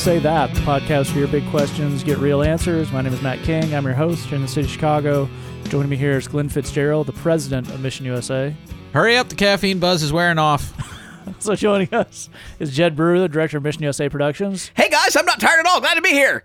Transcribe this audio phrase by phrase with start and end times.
[0.00, 2.90] Say That, the podcast for your big questions get real answers.
[2.90, 3.74] My name is Matt King.
[3.74, 5.28] I'm your host here in the city of Chicago.
[5.64, 8.56] Joining me here is Glenn Fitzgerald, the president of Mission USA.
[8.94, 10.72] Hurry up, the caffeine buzz is wearing off.
[11.38, 14.72] So joining us is Jed Brewer, the director of Mission USA Productions.
[14.74, 15.80] Hey guys, I'm not tired at all.
[15.80, 16.44] Glad to be here.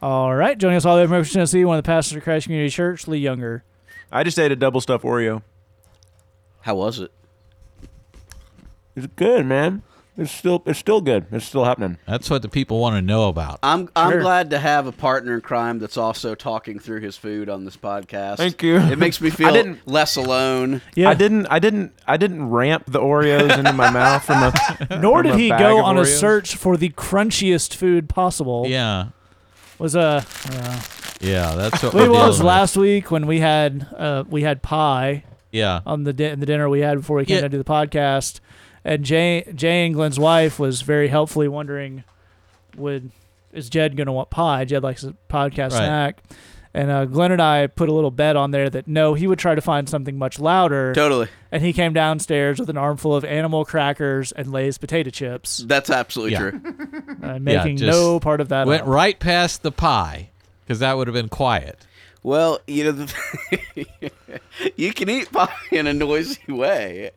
[0.00, 2.22] All right, joining us all the way from Memphis, Tennessee, one of the pastors of
[2.22, 3.64] Christ Community Church, Lee Younger.
[4.12, 5.42] I just ate a double stuffed Oreo.
[6.60, 7.10] How was it?
[8.94, 9.82] It's good, man.
[10.20, 11.26] It's still it's still good.
[11.32, 11.96] It's still happening.
[12.06, 13.58] That's what the people want to know about.
[13.62, 14.20] I'm I'm Sure.
[14.20, 17.76] glad to have a partner in crime that's also talking through his food on this
[17.76, 18.36] podcast.
[18.36, 18.76] Thank you.
[18.76, 20.82] It makes me feel I didn't- less alone.
[20.94, 24.98] Yeah, I didn't I didn't I didn't ramp the Oreos into my mouth from a
[25.00, 26.18] nor from did a he bag go of on a Oreos.
[26.20, 28.66] search for the crunchiest food possible.
[28.68, 29.06] Yeah,
[29.78, 30.00] Was a
[30.52, 30.80] uh,
[31.22, 34.42] yeah, that's what well, it we're was dealing last week when we had uh, we
[34.42, 35.24] had pie.
[35.52, 37.40] Yeah, on the di- the dinner we had before we came Yeah.
[37.42, 38.38] to do the podcast,
[38.84, 42.04] and Jay Jay and Glenn's wife was very helpfully wondering,
[42.76, 43.10] would
[43.52, 44.64] is Jed gonna want pie?
[44.64, 45.86] Jed likes a podcast Right.
[45.86, 46.22] snack,
[46.72, 49.38] and uh, Glenn and I put a little bet on there that no, he would
[49.40, 51.26] try to find something much louder, Totally.
[51.50, 55.90] and he came downstairs with an armful of animal crackers and Lay's potato chips, That's
[55.90, 56.50] absolutely Yeah.
[56.50, 56.60] true.
[57.24, 58.66] uh, making just no part of that.
[58.68, 58.88] went up.
[58.88, 60.30] right past the pie
[60.64, 61.86] because that would have been quiet.
[62.22, 63.86] Well, you know, the
[64.76, 67.12] you can eat pie in a noisy way.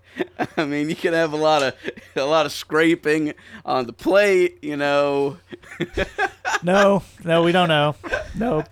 [0.56, 1.74] I mean, you can have a lot of
[2.16, 3.34] a lot of scraping
[3.66, 4.60] on the plate.
[4.62, 5.38] You know,
[6.64, 7.96] No, no, we don't know.
[8.36, 8.68] Nope.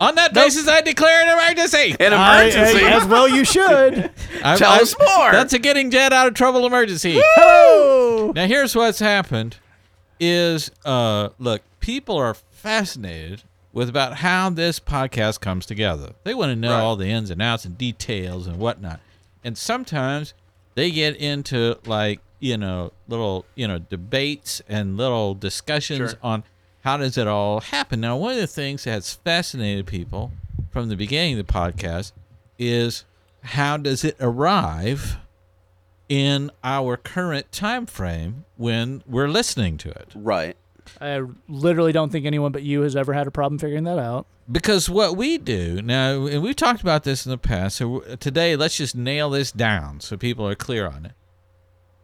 [0.00, 1.96] On that basis, I declare an emergency.
[2.00, 2.84] an I- emergency.
[2.84, 3.64] I- as well, you should.
[4.44, 5.32] I'm- Tell I'm- us more.
[5.32, 7.20] That's a getting Jed out of trouble emergency.
[7.38, 9.56] Oh, now, here's what's happened:
[10.20, 16.12] is uh, look, people are fascinated with about how this podcast comes together.
[16.24, 16.80] They want to know Right.
[16.80, 19.00] all the ins and outs and details and whatnot.
[19.42, 20.32] And sometimes
[20.76, 26.18] they get into like you know little you know debates and little discussions Sure.
[26.22, 26.44] on
[26.84, 28.00] how does it all happen.
[28.00, 30.32] Now, one of the things that's fascinated people
[30.70, 32.12] from the beginning of the podcast
[32.58, 33.04] is
[33.42, 35.16] how does it arrive
[36.08, 40.56] in our current time frame when we're listening to it right.
[41.00, 44.26] I literally don't think anyone but you has ever had a problem figuring that out.
[44.50, 48.56] because what we do now and we've talked about this in the past so today
[48.56, 51.12] let's just nail this down so people are clear on it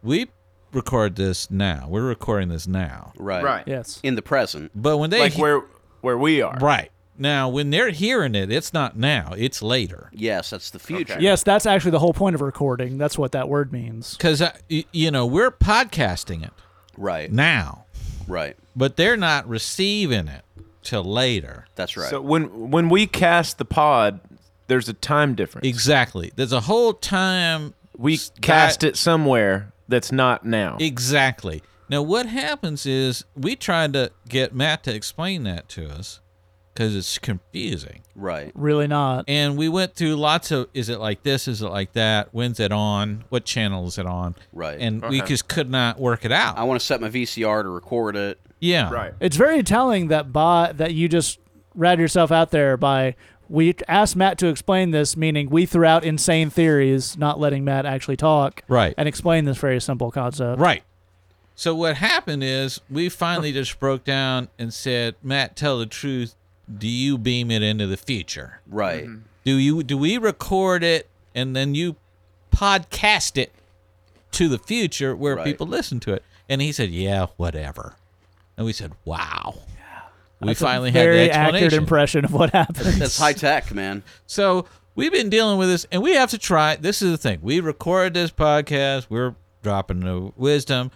[0.03, 0.29] we
[0.73, 3.43] record this now we're recording this now Right.
[3.45, 3.65] Right.
[3.67, 4.01] Yes.
[4.03, 4.71] In the present.
[4.75, 5.63] but when they like he- where
[6.01, 6.57] where we are.
[6.61, 11.19] right now when they're hearing it it's not now it's later Yes, that's the future.
[11.21, 12.97] Yes, that's actually the whole point of recording.
[12.97, 14.17] That's what that word means.
[14.17, 16.53] because uh, you know we're podcasting it
[16.97, 17.31] Right.
[17.31, 17.85] now
[18.27, 18.57] Right.
[18.81, 20.43] But they're not receiving it
[20.83, 22.11] till later That's right.
[22.11, 24.19] So when when we cast the pod,
[24.67, 25.67] there's a time difference.
[25.69, 30.77] exactly there's a whole time we s- cast it somewhere that's not now.
[30.81, 31.63] Exactly.
[31.89, 36.21] Now, what happens is we tried to get Matt to explain that to us
[36.73, 38.03] because it's confusing.
[38.15, 38.53] right.
[38.55, 39.25] Really not.
[39.27, 41.49] And we went through lots of is it like this?
[41.49, 42.29] Is it like that?
[42.31, 43.25] When's it on?
[43.29, 44.37] What channel is it on?
[44.53, 44.79] Right.
[44.79, 46.57] And we just could not work it out.
[46.57, 48.39] I want to set my VCR to record it.
[48.61, 48.91] Yeah.
[48.93, 49.13] right.
[49.21, 51.39] It's very telling that by that you just
[51.75, 53.15] read yourself out there by
[53.49, 57.85] we asked Matt to explain this, meaning we threw out insane theories, not letting Matt
[57.85, 58.95] actually talk Right.
[58.97, 60.61] and explain this very simple concept.
[60.61, 60.85] Right.
[61.57, 66.35] So what happened is we finally just broke down and said, Matt, tell the truth.
[66.73, 68.61] Do you beam it into the future?
[68.69, 69.05] Right.
[69.05, 69.23] Mm-hmm.
[69.45, 71.97] Do you do we record it and then you
[72.55, 73.53] podcast it
[74.33, 75.45] to the future where Right.
[75.45, 76.23] people listen to it?
[76.49, 77.97] And he said, "Yeah, whatever."
[78.61, 79.55] And we said, "Wow."
[80.39, 81.79] We That's a finally had very the accurate explanation.
[81.83, 82.77] impression of what happened.
[83.01, 84.03] That's high tech, man.
[84.27, 86.77] So we've been dealing with this, and we have to try.
[86.77, 89.07] This is the thing: we record this podcast.
[89.09, 90.91] We're dropping the wisdom,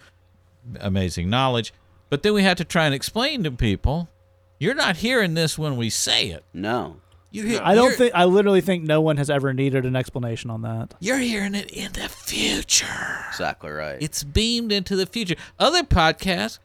[0.79, 1.73] amazing knowledge,
[2.11, 4.11] but then we have to try and explain to people.
[4.59, 6.45] You're not hearing this when we say it.
[6.53, 6.97] No.
[7.31, 9.97] You hear, I don't you're- think I literally think no one has ever needed an
[9.97, 10.95] explanation on that.
[11.01, 13.25] you're hearing it in the future.
[13.31, 13.97] Exactly right.
[14.03, 15.35] It's beamed into the future.
[15.59, 16.59] Other podcasts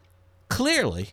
[0.49, 1.09] clearly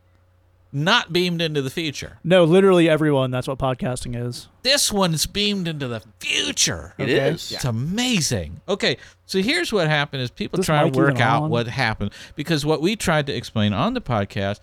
[0.72, 2.18] not beamed into the future.
[2.24, 3.30] No, literally everyone.
[3.30, 4.48] That's what podcasting is.
[4.62, 6.92] This one's beamed into the future.
[6.98, 7.28] It Okay.
[7.30, 7.52] is.
[7.52, 8.60] It's amazing.
[8.68, 11.50] Okay, so here's what happened: is people This try mic to work out on?
[11.50, 14.58] what happened because what we tried to explain on the podcast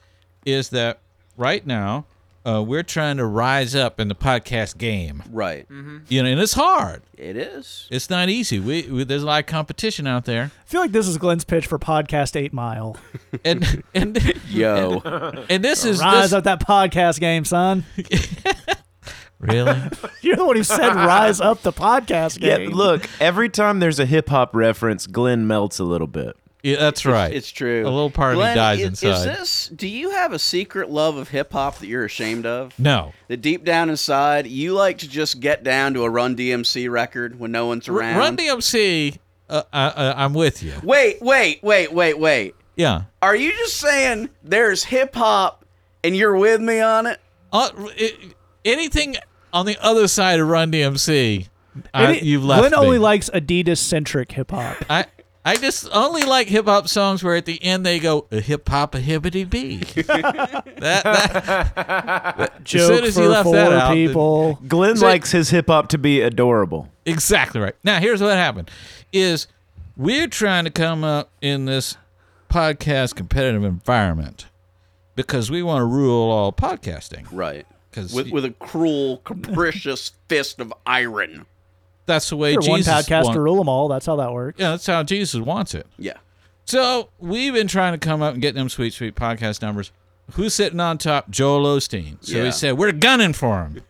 [0.45, 0.99] is that
[1.37, 2.05] right now
[2.45, 5.23] uh, we're trying to rise up in the podcast game.
[5.31, 5.65] Right.
[6.09, 7.01] You know, and it's hard.
[7.17, 7.87] It is.
[7.89, 8.59] It's not easy.
[8.59, 11.45] We, we there's a lot of competition out there, I feel like this is Glenn's
[11.45, 12.97] pitch for podcast Eight Mile.
[13.45, 14.17] and and
[14.49, 14.99] Yo.
[15.49, 17.85] and this is Rise this, up that podcast game, son.
[19.39, 19.79] really.
[20.21, 22.71] You're the one who said rise up the podcast Yeah, game.
[22.71, 26.35] look, every time there's a hip hop reference, Glenn melts a little bit.
[26.63, 27.33] Yeah, that's right.
[27.33, 27.83] It's true.
[27.83, 29.09] A little part of me dies is, inside.
[29.09, 29.67] Is this?
[29.75, 32.73] Do you have a secret love of hip hop that you're ashamed of?
[32.79, 33.11] no.
[33.27, 37.37] That deep down inside, you like to just get down to a Run DMC record
[37.37, 38.17] when no one's around.
[38.17, 39.17] Run DMC,
[39.49, 40.73] uh, I, I, I'm with you.
[40.83, 42.55] wait, wait, wait, wait, wait.
[42.77, 43.03] Yeah.
[43.21, 45.65] Are you just saying there's hip hop
[46.01, 47.19] and you're with me on it?
[47.51, 49.17] Uh, it, anything
[49.51, 51.49] on the other side of Run DMC,
[51.93, 52.77] I, Any- you've left Glenn me.
[52.77, 54.77] only likes Adidas centric hip hop.
[54.89, 55.05] I
[55.45, 58.67] I just only like hip hop songs where at the end they go a hip
[58.69, 59.77] hop a hibbity bee.
[60.03, 61.03] that,
[61.75, 64.59] that Joke as soon as for you left four that out, people.
[64.67, 66.89] Glenn So- likes his hip hop to be adorable.
[67.05, 67.75] exactly right.
[67.83, 68.71] Now here's what happened:
[69.11, 69.47] is
[69.97, 71.97] we're trying to come up in this
[72.49, 74.47] podcast competitive environment
[75.15, 77.27] because we want to rule all podcasting.
[77.31, 77.65] Right.
[77.91, 81.45] 'Cause with, you- with a cruel, capricious fist of iron.
[82.05, 83.87] That's the way Sure, one Jesus podcast want- to rule them all.
[83.87, 84.59] That's how that works.
[84.59, 85.87] Yeah, that's how Jesus wants it.
[85.97, 86.13] Yeah.
[86.65, 89.91] So we've been trying to come up and get them sweet, sweet podcast numbers.
[90.33, 91.29] Who's sitting on top?
[91.29, 92.17] Joel Osteen.
[92.21, 92.43] So Yeah.
[92.43, 93.81] we said we're gunning for him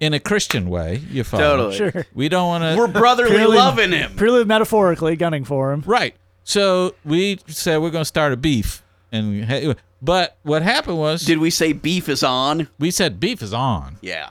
[0.00, 1.02] in a Christian way.
[1.10, 1.70] You follow?
[1.70, 1.76] Totally.
[1.92, 2.06] Sure.
[2.14, 2.76] We don't want to.
[2.76, 2.92] We're to.
[2.92, 4.12] brotherly Purely- loving him.
[4.16, 5.82] Purely metaphorically gunning for him.
[5.86, 6.14] Right.
[6.44, 8.82] So we said we're going to start a beef,
[9.12, 12.68] and hey, but what happened was Did we say beef is on?
[12.78, 14.30] we said beef is on, Yeah.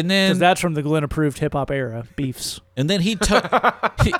[0.00, 2.06] And then that's from the Glenn approved hip hop era.
[2.16, 2.60] Beefs.
[2.76, 4.14] and then he to- he,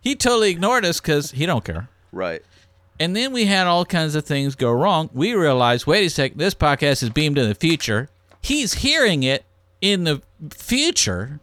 [0.00, 1.88] he totally ignored us because he don't care.
[2.12, 2.42] Right.
[2.98, 5.10] And then we had all kinds of things go wrong.
[5.12, 8.08] We realized, wait a second, this podcast is beamed in the future.
[8.40, 9.44] He's hearing it
[9.82, 11.40] in the future,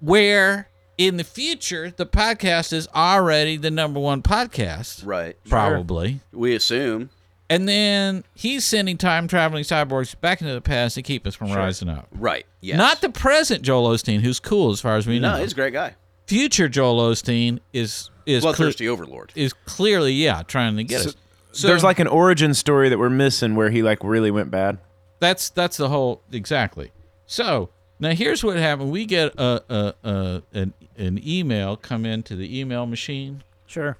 [0.00, 0.68] where
[0.98, 5.36] in the future the podcast is already the number one podcast, Right.
[5.48, 6.20] probably.
[6.32, 7.10] We assume.
[7.50, 11.50] And then he's sending time traveling cyborgs back into the past to keep us from
[11.52, 12.06] rising up.
[12.12, 12.46] Right.
[12.60, 12.78] Yes.
[12.78, 15.42] Not the present Joel Osteen, who's cool as far as we No, know.
[15.42, 15.96] he's a great guy.
[16.26, 19.32] Future Joel Osteen is is cle- Bloodthirsty overlord.
[19.34, 21.16] is clearly yeah trying to get So- us.
[21.52, 24.78] So There's like an origin story that we're missing where he like really went bad.
[25.18, 26.92] That's that's the whole exactly.
[27.26, 28.92] So now here's what happened.
[28.92, 33.96] We get a, a, a an an email come into the email machine, Sure.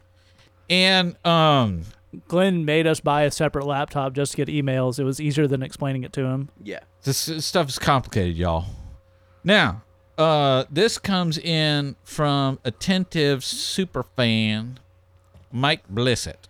[0.69, 1.83] and um
[2.29, 4.99] Glenn made us buy a separate laptop just to get emails.
[4.99, 6.49] It was easier than explaining it to him.
[6.63, 6.81] Yeah.
[7.05, 8.67] this stuff is complicated, y'all.
[9.45, 9.83] Now,
[10.19, 14.79] uh, this comes in from attentive super fan
[15.53, 16.49] Mike Blissett.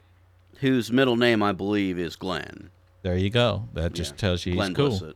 [0.61, 2.71] Whose middle name I believe is Glenn.
[3.03, 3.69] There you go.
[3.75, 4.17] That just Yeah.
[4.19, 4.91] tells you he's Glenn cool.
[4.91, 5.15] Blissett.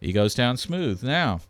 [0.00, 1.02] He goes down smooth.
[1.02, 1.40] Now,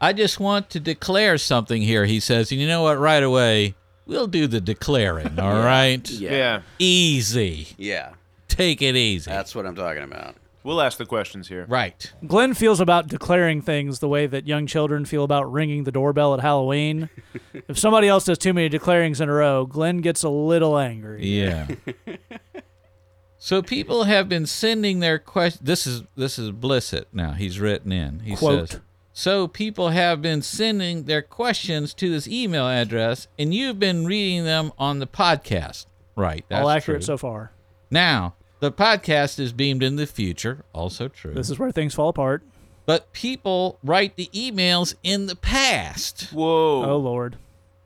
[0.00, 2.06] I just want to declare something here.
[2.06, 2.98] He says, and you know what?
[2.98, 3.74] Right away,
[4.10, 5.38] we'll do the declaring.
[5.38, 6.62] All right, Yeah.
[6.78, 7.68] easy.
[7.78, 8.10] Yeah.
[8.48, 9.30] Take it easy.
[9.30, 10.34] That's what I'm talking about.
[10.62, 11.64] We'll ask the questions here.
[11.70, 12.12] right.
[12.26, 16.34] Glenn feels about declaring things the way that young children feel about ringing the doorbell
[16.34, 17.08] at Halloween.
[17.68, 21.24] if somebody else does too many declarings in a row, Glenn gets a little angry.
[21.26, 21.66] Yeah.
[23.38, 25.64] so people have been sending their questions.
[25.64, 27.04] This is this is Blissett.
[27.12, 28.20] Now he's written in.
[28.20, 28.68] He Quote.
[28.70, 28.80] says.
[29.20, 34.44] So people have been sending their questions to this email address, and you've been reading
[34.44, 35.84] them on the podcast.
[36.16, 36.42] Right.
[36.48, 37.06] That's All accurate true.
[37.06, 37.52] so far.
[37.90, 41.34] Now, the podcast is beamed in the future, also true.
[41.34, 42.42] This is where things fall apart.
[42.86, 46.30] but people write the emails in the past.
[46.32, 46.82] Whoa.
[46.90, 47.36] Oh Lord.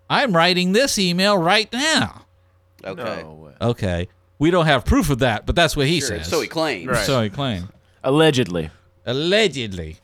[0.08, 2.26] I'm writing this email right now.
[2.84, 3.22] Okay.
[3.22, 3.50] No.
[3.60, 4.06] Okay.
[4.38, 6.28] We don't have proof of that, but that's what he Sure, says.
[6.28, 6.86] So he claims.
[6.86, 7.04] Right.
[7.04, 7.70] So he claimed.
[8.04, 8.70] Allegedly.
[9.04, 9.96] Allegedly.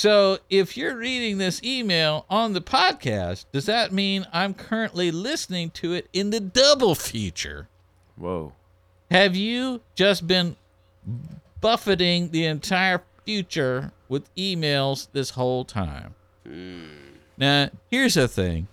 [0.00, 5.68] So if you're reading this email on the podcast, does that mean I'm currently listening
[5.72, 7.68] to it in the double future?
[8.16, 8.54] Whoa.
[9.10, 10.56] Have you just been
[11.60, 16.14] buffeting the entire future with emails this whole time?
[16.46, 16.86] Hmm.
[17.36, 18.68] Now, here's the thing.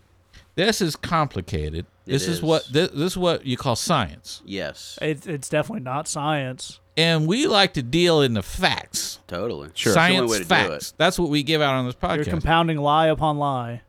[0.55, 1.87] This is complicated.
[2.05, 2.37] This is.
[2.37, 2.41] is.
[2.41, 4.41] what this, this is what you call science.
[4.45, 4.97] Yes.
[5.01, 6.79] It, it's definitely not science.
[6.97, 9.19] And we like to deal in the facts.
[9.27, 9.69] Totally.
[9.75, 9.91] Sure.
[9.91, 10.89] It's the only Science way to do facts.
[10.89, 10.93] it.
[10.97, 12.15] That's what we give out on this podcast.
[12.17, 13.81] You're compounding lie upon lie.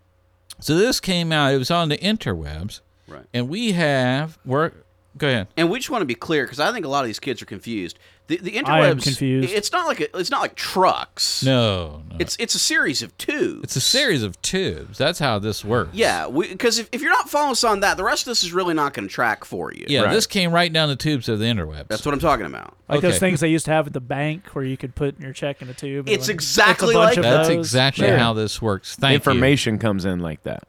[0.60, 1.52] so this came out.
[1.54, 3.24] It was on the interwebs, Right.
[3.32, 4.84] and we have work.
[5.16, 5.48] Go ahead.
[5.56, 7.40] And we just want to be clear because I think a lot of these kids
[7.42, 7.98] are confused.
[8.28, 8.68] The the interwebs.
[8.68, 9.52] I am confused.
[9.52, 11.42] It's not like a, it's not like trucks.
[11.42, 12.16] No, no.
[12.18, 13.64] It's it's a series of tubes.
[13.64, 14.98] it's a series of tubes.
[14.98, 15.90] That's how this works.
[15.94, 18.52] Yeah, because if, if you're not following us on that, the rest of this is
[18.52, 19.86] really not going to track for you.
[19.88, 20.12] Yeah, Right.
[20.12, 21.88] this came right down the tubes of the interwebs.
[21.88, 22.76] That's what I'm talking about.
[22.88, 25.32] Like those things they used to have at the bank where you could put your
[25.32, 26.08] check in a tube.
[26.08, 27.56] It's it exactly it's a bunch like of That's those.
[27.56, 28.18] exactly Sure.
[28.18, 28.94] how this works.
[28.96, 30.64] Thank Information comes in like that.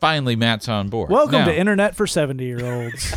[0.00, 1.10] Finally, Matt's on board.
[1.10, 3.14] Welcome Now, to Internet for 70 year olds.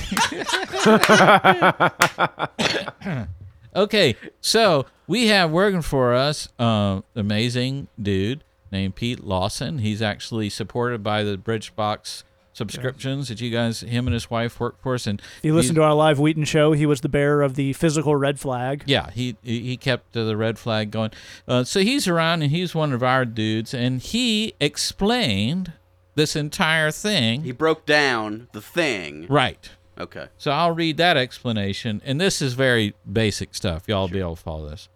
[3.78, 9.78] Okay, so we have working for us uh, amazing dude named Pete Lawson.
[9.80, 14.82] He's actually supported by the Bridgebox subscriptions that you guys, him and his wife, work
[14.82, 17.44] for us, and If you listen to our live Wheaton show, he was the bearer
[17.44, 18.84] of the physical red flag.
[18.88, 21.12] Yeah, he he he kept uh, the red flag going.
[21.48, 25.74] Uh, so he's around and he's one of our dudes, and he explained
[26.16, 27.44] this entire thing.
[27.44, 29.28] He broke down the thing.
[29.30, 29.70] right.
[30.00, 30.28] Okay.
[30.38, 33.84] So I'll read that explanation, and this is very basic stuff.
[33.88, 34.90] Y'all will be able to follow this.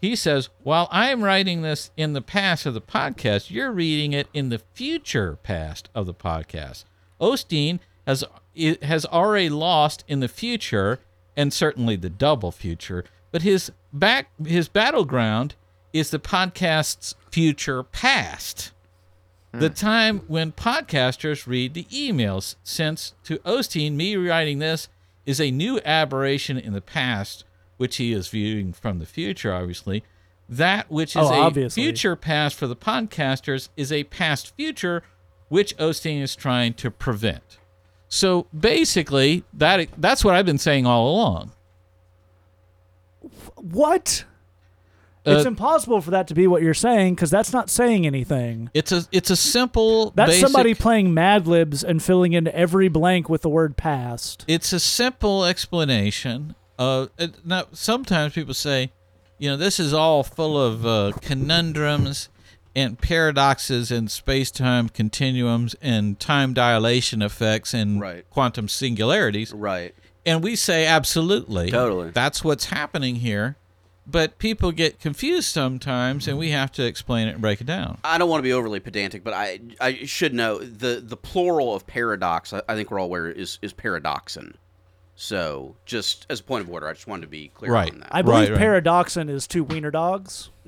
[0.00, 4.12] He says, While I am writing this in the past of the podcast, you're reading
[4.12, 6.84] it in the future past of the podcast.
[7.20, 8.24] Osteen has
[8.82, 10.98] has already lost in the future,
[11.36, 15.54] and certainly the double future, but his back his battleground
[15.92, 18.72] is the podcast's future past.
[19.58, 19.74] The mm.
[19.74, 24.88] time when podcasters read the emails, since to Osteen, me writing this
[25.26, 27.44] is a new aberration in the past,
[27.76, 30.04] which he is viewing from the future, obviously.
[30.48, 31.82] That which is Oh, a obviously.
[31.82, 35.02] future past for the podcasters is a past future,
[35.48, 37.58] which Osteen is trying to prevent.
[38.08, 41.52] So basically, that that's what I've been saying all along.
[43.56, 44.24] What?
[45.28, 48.70] Uh, it's impossible for that to be what you're saying because that's not saying anything.
[48.74, 50.10] It's a it's a simple.
[50.16, 54.44] That's basic, somebody playing Mad Libs and filling in every blank with the word past.
[54.48, 56.54] it's a simple explanation.
[56.78, 58.90] Uh, it- now sometimes people say,
[59.38, 62.28] you know, this is all full of uh, conundrums
[62.76, 68.24] and paradoxes and space-time continuums and time dilation effects and Right.
[68.30, 69.52] quantum singularities.
[69.52, 69.94] Right.
[70.24, 71.70] And we say absolutely.
[71.70, 72.10] Totally.
[72.10, 73.56] That's what's happening here.
[74.10, 77.98] But people get confused sometimes, and we have to explain it and break it down.
[78.02, 81.74] I don't want to be overly pedantic, but I I should know the the plural
[81.74, 82.52] of paradox.
[82.54, 84.56] I, I think we're all aware is is paradoxon.
[85.14, 87.92] So just as a point of order, I just wanted to be clear Right.
[87.92, 88.08] on that.
[88.10, 88.58] I believe Right, right.
[88.58, 90.48] paradoxon is two wiener dogs.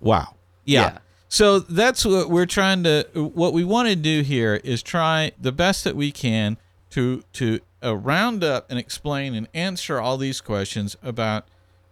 [0.00, 0.34] Wow.
[0.64, 0.80] Yeah.
[0.82, 0.98] Yeah.
[1.28, 3.06] So that's what we're trying to.
[3.14, 6.56] What we want to do here is try the best that we can
[6.90, 11.46] to to uh, round up and explain and answer all these questions about,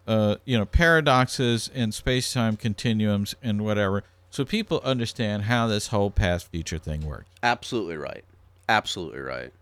[0.06, 5.88] uh, you know, paradoxes and space time continuums and whatever, so people understand how this
[5.88, 7.26] whole past future thing works.
[7.42, 8.24] Absolutely right.
[8.68, 9.52] Absolutely right.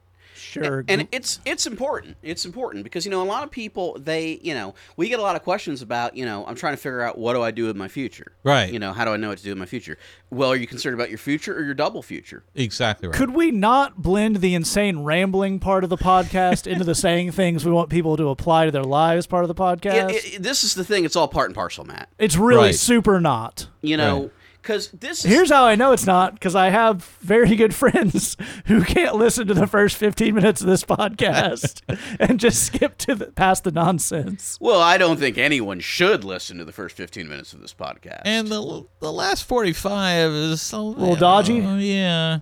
[0.43, 0.85] Sure.
[0.89, 2.17] And it's it's important.
[2.23, 5.23] It's important because you know a lot of people they you know we get a
[5.23, 7.67] lot of questions about you know I'm trying to figure out what do I do
[7.67, 8.33] with my future.
[8.43, 8.73] Right.
[8.73, 9.97] You know how do I know what to do with my future?
[10.31, 12.43] Well, are you concerned about your future or your double future?
[12.55, 13.17] Exactly right.
[13.17, 17.65] Could we not blend the insane rambling part of the podcast into the saying things
[17.65, 20.11] we want people to apply to their lives part of the podcast?
[20.11, 21.05] It- it- this is the thing.
[21.05, 22.09] It's all part and parcel, Matt.
[22.19, 22.75] it's really Right.
[22.75, 23.69] super not.
[23.81, 24.31] You know Right.
[24.63, 28.37] Because this is Here's how I know it's not because I have very good friends
[28.67, 31.81] who can't listen to the first 15 minutes of this podcast
[32.21, 34.57] and just skip to the, past the nonsense.
[34.61, 38.23] Well, I don't think anyone should listen to the first 15 minutes of this podcast.
[38.25, 41.55] And the the last forty five is a little dodgy?
[41.55, 42.41] yeah,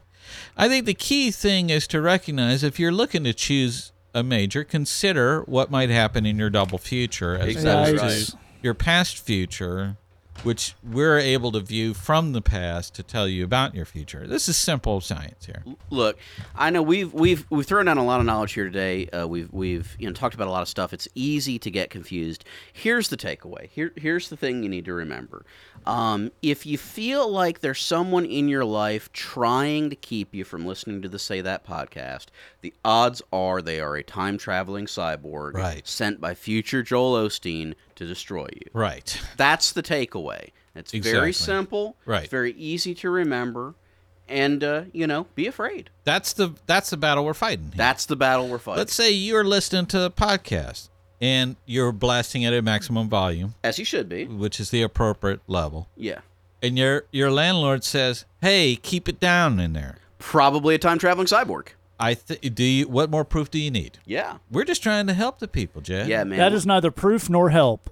[0.56, 4.64] I think the key thing is to recognize if you're looking to choose a major,
[4.64, 9.96] consider what might happen in your double future as Exactly opposed to your past future,
[10.42, 14.26] which we're able to view from the past to tell you about your future.
[14.26, 15.62] This is simple science here.
[15.90, 16.18] look,
[16.54, 19.06] I know we've we've we've thrown down a lot of knowledge here today.
[19.08, 20.92] Uh, we've we've you know talked about a lot of stuff.
[20.92, 22.44] It's easy to get confused.
[22.72, 23.68] Here's the takeaway.
[23.68, 25.44] Here here's the thing you need to remember.
[25.86, 30.66] Um, if you feel like there's someone in your life trying to keep you from
[30.66, 32.26] listening to the Say That podcast,
[32.60, 35.86] the odds are they are a time traveling cyborg Right.
[35.88, 38.70] sent by future Joel Osteen to destroy you.
[38.72, 39.20] Right.
[39.36, 40.48] That's the takeaway.
[40.74, 41.18] It's Exactly.
[41.20, 41.96] very simple.
[42.06, 42.22] Right.
[42.22, 43.74] It's very easy to remember,
[44.28, 45.90] and uh, you know, be afraid.
[46.04, 47.66] That's the that's the battle we're fighting.
[47.66, 47.74] Here.
[47.76, 48.78] That's the battle we're fighting.
[48.78, 50.88] Let's say you're listening to a podcast
[51.20, 54.24] and you're blasting it at maximum volume, As you should be.
[54.26, 55.88] which is the appropriate level.
[55.96, 56.20] Yeah.
[56.62, 61.26] and your your landlord says, "Hey, keep it down in there." Probably a time traveling
[61.26, 61.68] cyborg.
[62.00, 63.98] I th- do you what more proof do you need?
[64.06, 64.38] Yeah.
[64.50, 66.08] We're just trying to help the people, Jed.
[66.08, 66.38] Yeah, man.
[66.38, 67.90] That is neither proof nor help.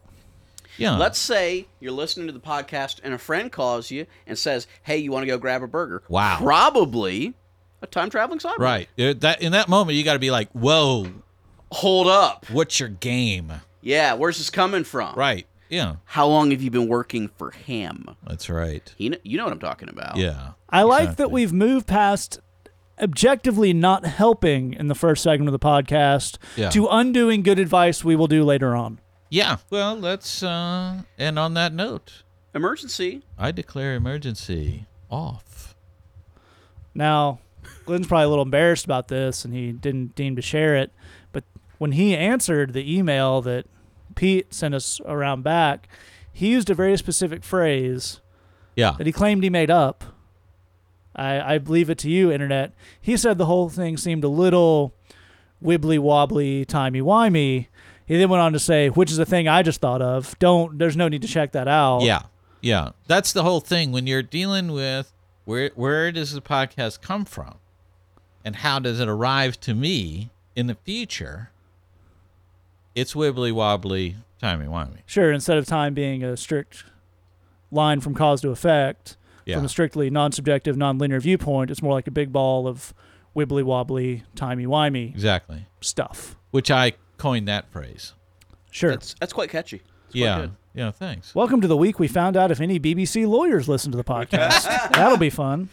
[0.78, 0.96] Yeah.
[0.96, 4.96] Let's say you're listening to the podcast and a friend calls you and says, "Hey,
[4.98, 6.38] you want to go grab a burger?" Wow.
[6.40, 7.34] Probably
[7.82, 8.58] a time traveling cyborg.
[8.58, 8.88] right.
[8.96, 11.06] That in that moment you got to be like, "Whoa,
[11.72, 12.46] Hold up.
[12.50, 14.14] what's your game?" Yeah.
[14.14, 15.14] Where's this coming from?
[15.16, 15.46] Right.
[15.68, 15.96] Yeah.
[16.06, 18.06] How long have you been working for him?
[18.26, 18.90] That's right.
[18.96, 20.16] He, kn- you know what I'm talking about.
[20.16, 20.52] Yeah.
[20.70, 22.38] I like that we've moved past
[23.00, 26.70] objectively not helping in the first segment of the podcast Yeah.
[26.70, 29.00] to undoing good advice we will do later on.
[29.30, 29.56] Yeah.
[29.70, 32.22] Well, let's uh and on that note,
[32.54, 33.22] Emergency.
[33.38, 35.74] I declare emergency off.
[36.94, 37.40] Now,
[37.84, 40.92] Glenn's probably a little embarrassed about this and he didn't deem to share it,
[41.32, 41.44] but
[41.78, 43.66] when he answered the email that
[44.14, 45.88] Pete sent us around back,
[46.32, 48.20] he used a very specific phrase
[48.74, 48.92] Yeah.
[48.98, 50.04] that he claimed he made up.
[51.18, 52.72] I, I believe it to you, internet.
[53.00, 54.94] He said the whole thing seemed a little
[55.62, 57.66] wibbly wobbly, timey wimey.
[58.06, 60.38] He then went on to say, which is a thing I just thought of.
[60.38, 62.02] Don't there's no need to check that out.
[62.02, 62.22] Yeah.
[62.62, 62.90] Yeah.
[63.06, 63.92] That's the whole thing.
[63.92, 65.12] When you're dealing with
[65.44, 67.56] where where does the podcast come from?
[68.44, 71.50] And how does it arrive to me in the future?
[72.94, 75.00] It's wibbly wobbly, timey wimey.
[75.04, 76.84] Sure, instead of time being a strict
[77.70, 79.17] line from cause to effect,
[79.48, 79.56] Yeah.
[79.56, 82.92] from a strictly non subjective, non linear viewpoint, it's more like a big ball of
[83.34, 85.66] wibbly wobbly, timey wimey Exactly.
[85.80, 86.36] stuff.
[86.50, 88.12] Which I coined that phrase.
[88.70, 88.90] Sure.
[88.90, 89.76] That's that's quite catchy.
[89.76, 90.40] It's quite yeah.
[90.40, 90.50] good.
[90.74, 91.34] Yeah, thanks.
[91.34, 94.64] Welcome to the week we found out if any BBC lawyers listen to the podcast.
[94.92, 95.70] That'll be fun.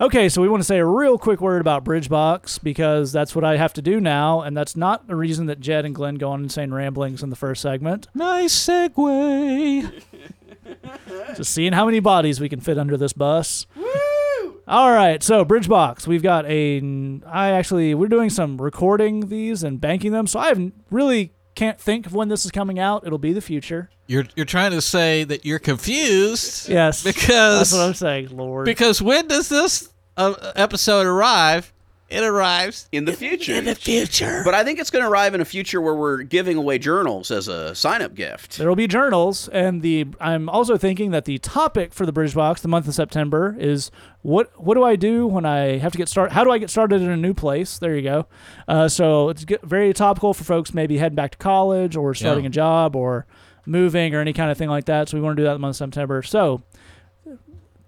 [0.00, 3.44] Okay, so we want to say a real quick word about Bridgebox because that's what
[3.44, 6.30] I have to do now, and that's not the reason that Jed and Glenn go
[6.30, 8.08] on insane ramblings in the first segment.
[8.12, 10.02] Nice segue.
[11.36, 13.66] Just seeing how many bodies we can fit under this bus.
[14.68, 16.80] All right, so Bridgebox, we've got a.
[17.26, 21.80] I actually we're doing some recording these and banking them, so I haven't really can't
[21.80, 23.04] think of when this is coming out.
[23.06, 23.90] It'll be the future.
[24.06, 26.68] You're you're trying to say that you're confused.
[26.68, 28.64] Yes, Because that's what I'm saying, Lord.
[28.64, 31.72] because when does this uh, episode arrive?
[32.12, 33.54] It arrives In the future.
[33.54, 34.42] in the future.
[34.44, 37.30] But I think it's going to arrive in a future where we're giving away journals
[37.30, 38.58] as a sign-up gift.
[38.58, 42.34] There will be journals, and the I'm also thinking that the topic for the Bridge
[42.34, 43.90] Box, the month of September, is
[44.22, 46.32] what what do I do when I have to get started?
[46.34, 47.78] How do I get started in a new place?
[47.78, 48.26] There you go.
[48.68, 52.44] Uh, so it's get, very topical for folks maybe heading back to college or starting
[52.44, 52.48] Yeah.
[52.48, 53.26] a job or
[53.66, 55.08] moving or any kind of thing like that.
[55.08, 56.22] So we want to do that in the month of September.
[56.22, 56.62] So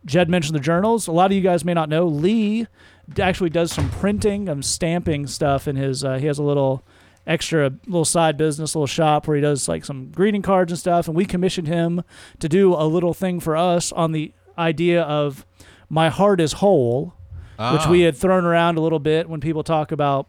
[0.04, 1.06] Jed mentioned the journals.
[1.06, 2.68] A lot of you guys may not know Lee d-
[3.18, 6.04] actually does some printing and stamping stuff in his.
[6.04, 6.84] Uh, he has a little
[7.26, 11.06] extra little side business, little shop where he does like some greeting cards and stuff.
[11.08, 12.02] And we commissioned him
[12.38, 15.44] to do a little thing for us on the idea of
[15.88, 17.14] my heart is whole,
[17.72, 18.06] which we Ah.
[18.06, 20.26] had thrown around a little bit when people talk about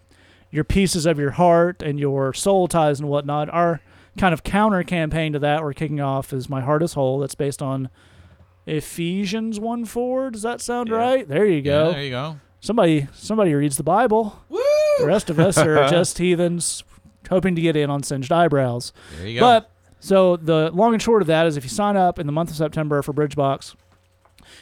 [0.51, 3.49] your pieces of your heart and your soul ties and whatnot.
[3.49, 3.81] Our
[4.17, 7.19] kind of counter campaign to that we're kicking off is my heart is whole.
[7.19, 7.89] That's based on
[8.65, 10.31] Ephesians 1 4.
[10.31, 10.95] Does that sound Yeah.
[10.95, 11.27] right?
[11.27, 11.91] There you Yeah, go.
[11.91, 12.35] there you go.
[12.65, 14.41] Somebody somebody reads the Bible.
[14.97, 16.83] The rest of us are just heathens
[17.29, 18.91] hoping to get in on singed eyebrows.
[19.17, 19.45] There you go.
[19.45, 22.31] But so the long and short of that is if you sign up in the
[22.31, 23.75] month of September for Bridgebox,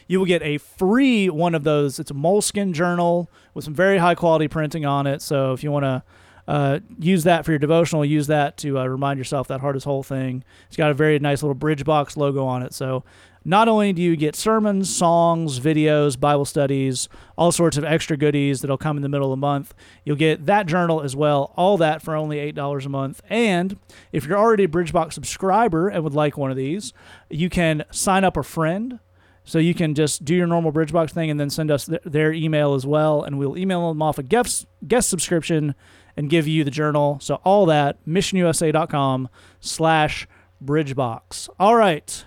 [0.07, 1.97] you will get a free one of those.
[1.97, 5.21] It's a moleskin journal with some very high quality printing on it.
[5.21, 6.03] So if you want to
[6.45, 9.85] uh, use that for your devotional, use that to uh, remind yourself that heart is
[9.85, 10.43] whole thing.
[10.67, 12.73] It's got a very nice little Bridgebox logo on it.
[12.73, 13.05] So
[13.45, 18.61] not only do you get sermons, songs, videos, Bible studies, all sorts of extra goodies
[18.61, 19.73] that'll come in the middle of the month,
[20.05, 21.53] you'll get that journal as well.
[21.57, 23.21] All that for only $8 a month.
[23.29, 23.77] And
[24.11, 26.93] if you're already a Bridgebox subscriber and would like one of these,
[27.29, 28.99] you can sign up a friend.
[29.45, 32.31] So you can just do your normal Bridgebox thing and then send us th- their
[32.31, 35.75] email as well, and we'll email them off a guest guest subscription
[36.15, 37.17] and give you the journal.
[37.19, 39.27] So all that missionusa.com
[39.59, 40.27] slash
[40.63, 41.49] Bridgebox.
[41.59, 42.23] All right,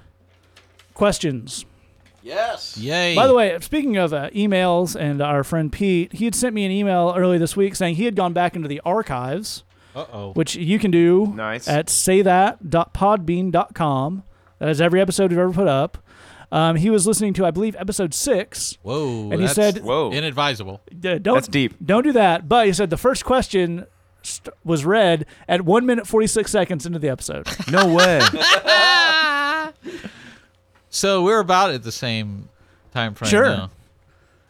[0.96, 1.64] questions.
[2.22, 2.76] Yes.
[2.76, 3.14] Yay.
[3.14, 6.64] By the way, speaking of uh, emails and our friend Pete, he had sent me
[6.64, 9.62] an email earlier this week saying he had gone back into the archives,
[9.94, 10.32] uh oh.
[10.32, 11.68] which you can do Nice.
[11.68, 14.22] at saythat.podbean.com.
[14.58, 15.98] That is every episode we've ever put up.
[16.50, 18.78] Um, he was listening to, I believe, episode six.
[18.82, 19.30] Whoa.
[19.30, 20.10] and he said- Whoa.
[20.10, 20.80] inadvisable.
[20.98, 21.74] Don't That's deep.
[21.84, 22.48] don't do that.
[22.48, 23.86] But he said the first question
[24.22, 27.46] st- was read at one minute forty six seconds into the episode.
[27.70, 28.20] No way.
[30.96, 32.48] So we're about at the same
[32.92, 33.44] time frame Sure.
[33.48, 33.70] now.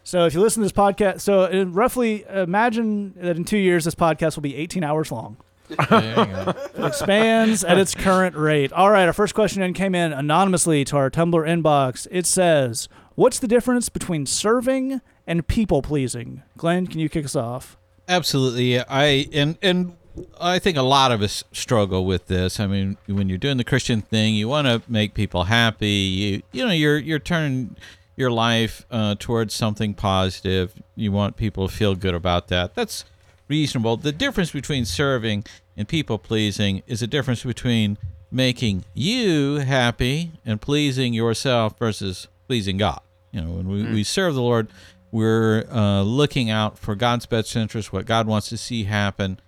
[0.04, 3.84] so if you listen to this podcast, so uh, roughly imagine that in two years
[3.84, 5.36] this podcast will be eighteen hours long.
[5.68, 6.54] There you go.
[6.78, 8.72] It expands at its current rate.
[8.72, 12.06] All right, our first question in came in anonymously to our Tumblr inbox.
[12.12, 17.34] It says, "What's the difference between serving and people pleasing?" Glenn, can you kick us
[17.34, 17.76] off?
[18.06, 18.78] Absolutely.
[18.78, 19.96] I and and
[20.40, 22.60] I think a lot of us struggle with this.
[22.60, 25.86] I mean, when you're doing the Christian thing, you want to make people happy.
[25.88, 27.76] You you know, you're you're turning
[28.16, 30.72] your life uh, towards something positive.
[30.94, 32.74] You want people to feel good about that.
[32.74, 33.04] That's
[33.48, 33.96] reasonable.
[33.96, 35.44] The difference between serving
[35.76, 37.98] and people pleasing is a difference between
[38.30, 43.00] making you happy and pleasing yourself versus pleasing God.
[43.32, 44.68] You know, when we, we serve the Lord,
[45.10, 49.40] we're uh, looking out for God's best interest, what God wants to see happen.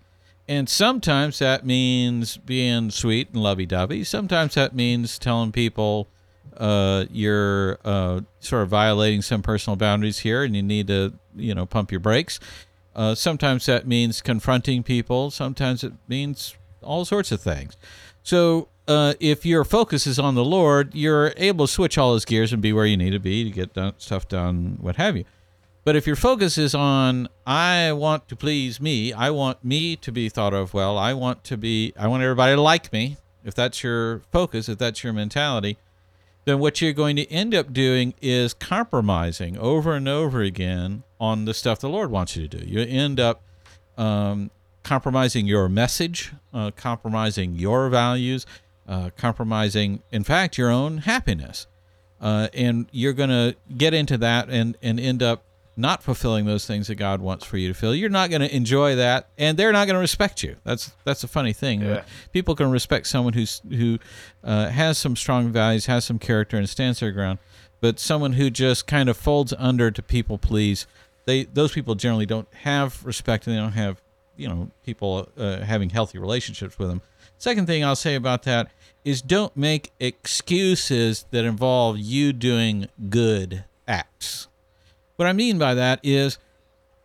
[0.48, 4.02] And sometimes that means being sweet and lovey dovey.
[4.02, 6.08] Sometimes that means telling people
[6.56, 11.54] uh, you're uh, sort of violating some personal boundaries here and you need to, you
[11.54, 12.40] know, pump your brakes.
[12.96, 15.30] Uh, sometimes that means confronting people.
[15.30, 17.76] Sometimes it means all sorts of things.
[18.22, 22.24] So uh, if your focus is on the Lord, you're able to switch all those
[22.24, 25.16] gears and be where you need to be to get done, stuff done, what have
[25.16, 25.24] you.
[25.88, 30.12] But if your focus is on, I want to please me, I want me to
[30.12, 33.54] be thought of well, I want to be, I want everybody to like me, if
[33.54, 35.78] that's your focus, if that's your mentality,
[36.44, 41.46] then what you're going to end up doing is compromising over and over again on
[41.46, 42.66] the stuff the Lord wants you to do.
[42.66, 43.40] You end up
[43.96, 44.50] um,
[44.82, 48.44] compromising your message, uh, compromising your values,
[48.86, 51.66] uh, compromising, in fact, your own happiness.
[52.20, 55.44] Uh, and you're going to get into that and, and end up
[55.78, 58.54] not fulfilling those things that God wants for you to fill, You're not going to
[58.54, 60.56] enjoy that, and they're not going to respect you.
[60.64, 61.82] That's that's a funny thing.
[61.82, 62.02] Yeah.
[62.32, 63.98] People can respect someone who's who
[64.42, 67.38] uh, has some strong values, has some character, and stands their ground.
[67.80, 70.88] But someone who just kind of folds under to people please,
[71.26, 74.02] they those people generally don't have respect, and they don't have
[74.36, 77.02] you know people uh, having healthy relationships with them.
[77.38, 78.68] Second thing I'll say about that
[79.04, 84.47] is don't make excuses that involve you doing good acts.
[85.18, 86.38] What I mean by that is,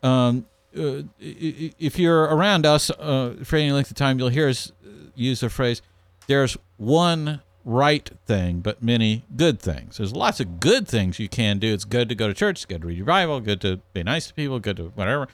[0.03, 0.45] um,
[0.77, 4.89] uh, if you're around us uh, for any length of time, you'll hear us uh,
[5.15, 5.81] use the phrase,
[6.27, 11.57] "There's one right thing, but many good things." There's lots of good things you can
[11.57, 11.73] do.
[11.73, 12.57] It's good to go to church.
[12.57, 13.39] It's good to read your Bible.
[13.39, 14.59] Good to be nice to people.
[14.59, 15.27] Good to whatever.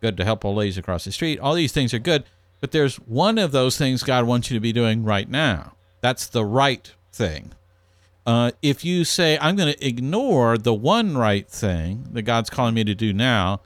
[0.00, 1.38] Good to help old ladies across the street.
[1.38, 2.24] All these things are good,
[2.60, 5.74] but there's one of those things God wants you to be doing right now.
[6.00, 7.52] That's the right thing.
[8.26, 12.74] Uh, if you say, I'm going to ignore the one right thing that God's calling
[12.74, 13.60] me to do now,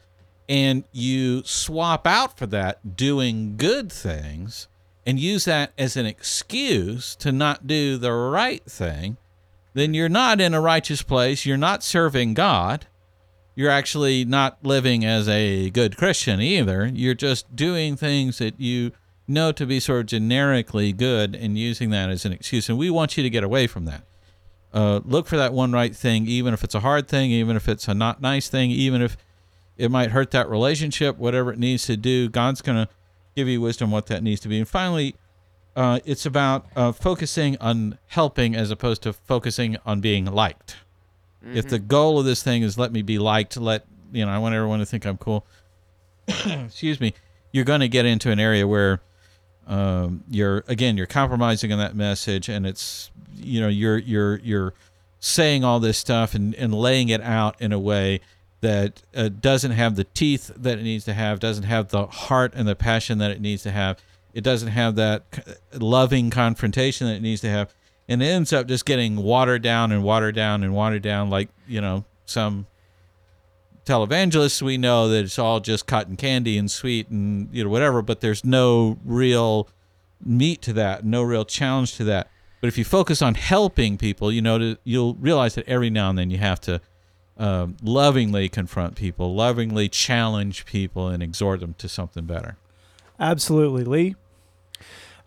[0.51, 4.69] and you swap out for that doing good things
[5.07, 9.17] and use that as an excuse to not do the right thing,
[9.73, 11.47] then you're not in a righteous place.
[11.47, 12.87] You're not serving God.
[13.55, 16.91] You're actually not living as a good Christian either.
[16.93, 18.93] You're just doing things that you
[19.27, 22.69] know to be sort of generically good and using that as an excuse.
[22.69, 24.03] And we want you to get away from that
[24.73, 27.69] uh, look for that one right thing, even if it's a hard thing, even if
[27.69, 29.17] it's a not nice thing, even if
[29.77, 32.29] it might hurt that relationship, whatever it needs to do.
[32.29, 32.93] God's going to
[33.35, 34.59] give you wisdom what that needs to be.
[34.59, 35.17] And finally,
[35.75, 40.77] uh, it's about uh, focusing on helping as opposed to focusing on being liked.
[41.55, 44.39] If the goal of this thing is let me be liked, let you know, I
[44.39, 45.47] want everyone to think I'm cool.
[46.29, 47.15] Excuse me.
[47.51, 49.01] You're going to get into an area where
[49.67, 54.75] um, you're again you're compromising on that message and it's you know you're you're you're
[55.21, 58.21] saying all this stuff and, and laying it out in a way
[58.63, 62.53] that uh, doesn't have the teeth that it needs to have doesn't have the heart
[62.55, 63.99] and the passion that it needs to have.
[64.33, 65.25] It doesn't have that
[65.73, 67.75] loving confrontation that it needs to have.
[68.09, 71.49] And it ends up just getting watered down and watered down and watered down like
[71.67, 72.67] you know some
[73.91, 78.03] televangelists we know that it's all just cotton candy and sweet and you know whatever
[78.03, 79.69] but there's no real
[80.25, 82.31] meat to that no real challenge to that.
[82.61, 86.11] But if you focus on helping people you know to, you'll realize that every now
[86.11, 86.81] and then you have to
[87.37, 92.57] um, lovingly confront people lovingly challenge people and exhort them to something better.
[93.19, 94.15] Absolutely, Lee.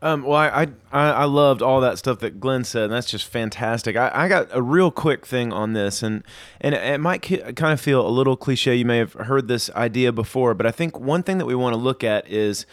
[0.03, 3.25] Um, well, I, I I loved all that stuff that Glenn said, and that's just
[3.25, 3.95] fantastic.
[3.95, 6.23] I, I got a real quick thing on this, and
[6.59, 8.75] and it might kind of feel a little cliche.
[8.75, 11.73] You may have heard this idea before, but I think one thing that we want
[11.73, 12.65] to look at is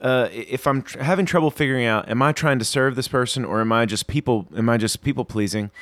[0.00, 3.44] uh, if I'm tr- having trouble figuring out, am I trying to serve this person
[3.44, 4.46] or am I just people?
[4.56, 5.72] Am I just people pleasing?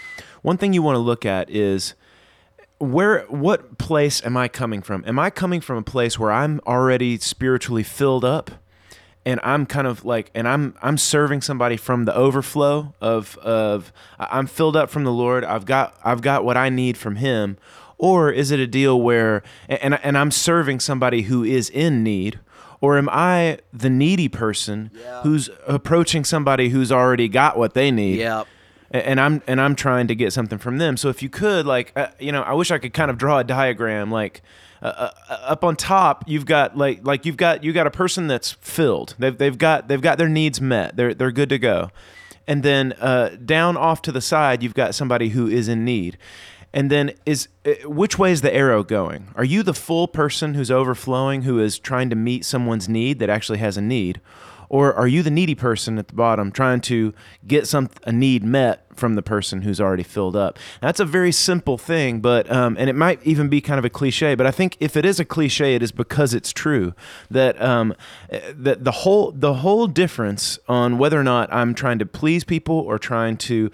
[0.40, 1.92] One thing you want to look at is
[2.78, 5.04] where what place am I coming from?
[5.06, 8.50] Am I coming from a place where I'm already spiritually filled up?
[9.26, 13.92] And I'm kind of like, and I'm I'm serving somebody from the overflow of of
[14.18, 15.44] I'm filled up from the Lord.
[15.44, 17.58] I've got I've got what I need from Him,
[17.98, 22.38] or is it a deal where and and I'm serving somebody who is in need,
[22.80, 24.92] or am I the needy person
[25.24, 28.20] who's approaching somebody who's already got what they need?
[28.20, 28.46] Yep.
[28.94, 30.96] A- and I'm and I'm trying to get something from them.
[30.96, 33.40] So if you could, like, uh, you know, I wish I could kind of draw
[33.40, 34.40] a diagram, like.
[34.82, 38.26] Uh, uh, up on top, you've got like like you've got you got a person
[38.26, 39.14] that's filled.
[39.18, 40.96] They've they've got they've got their needs met.
[40.96, 41.90] They're they're good to go.
[42.46, 46.16] And then uh, down off to the side, you've got somebody who is in need.
[46.72, 49.28] And then is uh, which way is the arrow going?
[49.34, 53.30] Are you the full person who's overflowing, who is trying to meet someone's need that
[53.30, 54.20] actually has a need,
[54.68, 57.14] or are you the needy person at the bottom trying to
[57.46, 60.58] get some a need met from the person who's already filled up?
[60.80, 63.90] That's a very simple thing, but um, and it might even be kind of a
[63.90, 64.34] cliche.
[64.34, 66.94] But I think if it is a cliche, it is because it's true
[67.30, 67.94] that um,
[68.30, 72.78] that the whole the whole difference on whether or not I'm trying to please people
[72.78, 73.70] or trying to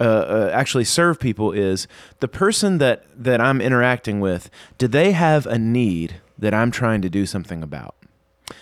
[0.00, 1.88] uh, uh, actually serve people is
[2.20, 4.48] the person that that I'm interacting with.
[4.78, 7.96] Do they have a need that I'm trying to do something about?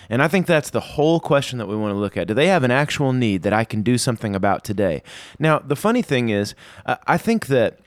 [0.09, 2.27] And I think that's the whole question that we want to look at.
[2.29, 5.03] Do they have an actual need that I can do something about today?
[5.39, 7.79] Now, the funny thing is, uh, I think that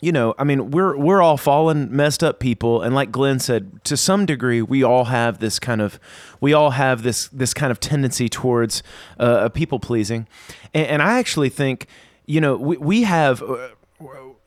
[0.00, 3.82] you know, I mean, we're we're all fallen, messed up people, and like Glenn said,
[3.84, 5.98] to some degree, we all have this kind of,
[6.40, 8.82] we all have this this kind of tendency towards
[9.18, 10.28] uh, people pleasing,
[10.72, 11.86] and, and I actually think,
[12.26, 13.42] you know, we we have.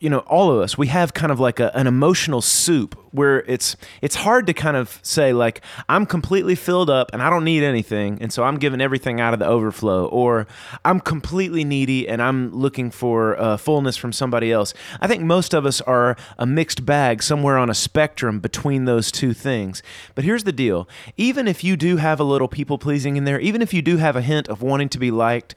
[0.01, 3.41] You know all of us we have kind of like a, an emotional soup where
[3.41, 7.43] it's it's hard to kind of say like i'm completely filled up and i don't
[7.43, 10.47] need anything and so i'm giving everything out of the overflow or
[10.85, 14.73] i'm completely needy and i'm looking for uh, fullness from somebody else.
[14.99, 19.11] I think most of us are a mixed bag somewhere on a spectrum between those
[19.11, 19.83] two things.
[20.15, 20.87] But here's the deal.
[21.17, 23.97] Even if you do have a little people pleasing in there even if you do
[23.97, 25.53] have a hint of wanting to be liked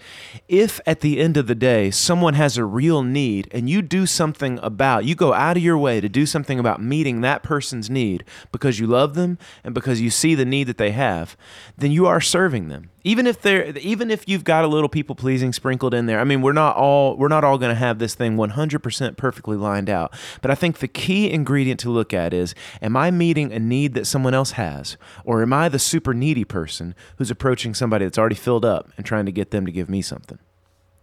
[0.49, 4.07] if at the end of the day someone has a real need and you do
[4.07, 7.45] something something about, you go out of your way to do something about meeting that
[7.45, 11.37] person's need because you love them and because you see the need that they have,
[11.79, 12.91] then you are serving them.
[13.05, 16.19] Even if they're even if you've got a little people pleasing sprinkled in there.
[16.19, 19.57] I mean, we're not all we're not all going to have this thing 100% perfectly
[19.57, 20.13] lined out.
[20.41, 23.95] But I think the key ingredient to look at is am I meeting a need
[23.95, 28.19] that someone else has or am I the super needy person who's approaching somebody that's
[28.19, 30.39] already filled up and trying to get them to give me something?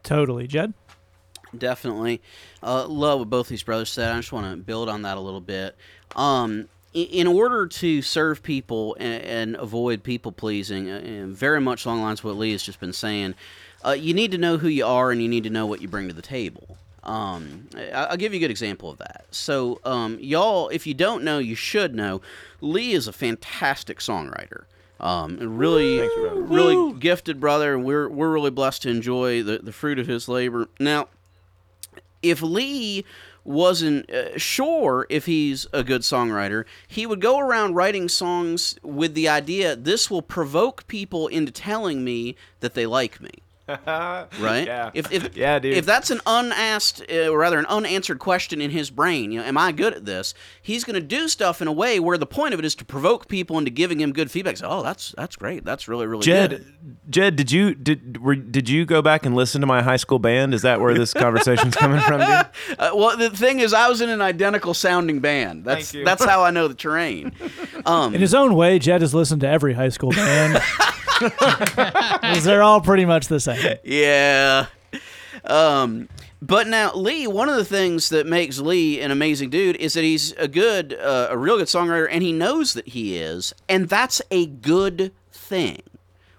[0.04, 0.74] Totally, Jed.
[1.58, 2.22] Definitely.
[2.64, 4.12] Uh, love what both these brothers said.
[4.12, 5.76] I just want to build on that a little bit.
[6.16, 12.00] Um, in order to serve people and, and avoid people pleasing, uh, very much along
[12.00, 13.36] the lines of what Lee has just been saying,
[13.86, 15.88] uh, you need to know who you are and you need to know what you
[15.88, 16.78] bring to the table.
[17.04, 19.26] Um, I'll give you a good example of that.
[19.32, 22.22] So, um, y'all, if you don't know, you should know.
[22.60, 24.66] Lee is a fantastic songwriter.
[25.00, 29.98] Um, really, really gifted brother, and we're we're really blessed to enjoy the, the fruit
[29.98, 30.68] of his labor.
[30.80, 31.08] Now,
[32.22, 33.06] if Lee
[33.44, 39.14] wasn't uh, sure if he's a good songwriter, he would go around writing songs with
[39.14, 43.32] the idea this will provoke people into telling me that they like me.
[43.88, 44.66] Right?
[44.66, 44.92] Yeah.
[44.94, 45.78] If, if yeah, dude.
[45.78, 49.46] If that's an unasked, uh, or rather an unanswered question in his brain, you know,
[49.46, 50.34] am I good at this?
[50.62, 52.86] He's going to do stuff in a way where the point of it is to
[52.86, 54.58] provoke people into giving him good feedback.
[54.58, 55.64] So, oh, that's that's great.
[55.66, 56.98] That's really really Jed, good.
[57.10, 60.20] Jed, did you did were, did you go back and listen to my high school
[60.20, 60.54] band?
[60.54, 62.30] Is that where this conversation's coming from, dude?
[62.78, 65.66] Uh, well, the thing is, I was in an identical sounding band.
[65.66, 67.34] That's that's how I know the terrain.
[67.84, 70.62] Um, in his own way, Jed has listened to every high school band.
[71.30, 73.78] Because they're all pretty much the same.
[73.84, 74.68] Yeah.
[75.46, 76.10] Um,
[76.42, 80.04] but now Lee, one of the things that makes Lee an amazing dude is that
[80.04, 83.88] he's a good, uh, a real good songwriter, and he knows that he is, and
[83.90, 85.82] that's a good thing.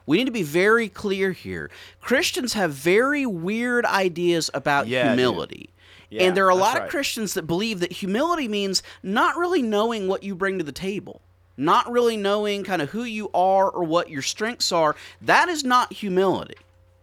[0.04, 1.70] We need to be very clear here.
[2.00, 5.70] Christians have very weird ideas about Yeah, humility.
[6.10, 6.84] Yeah, and there are a that's lot right.
[6.84, 10.72] of Christians that believe that humility means not really knowing what you bring to the
[10.72, 11.22] table,
[11.56, 14.96] not really knowing kind of who you are or what your strengths are.
[15.20, 16.56] That is not humility.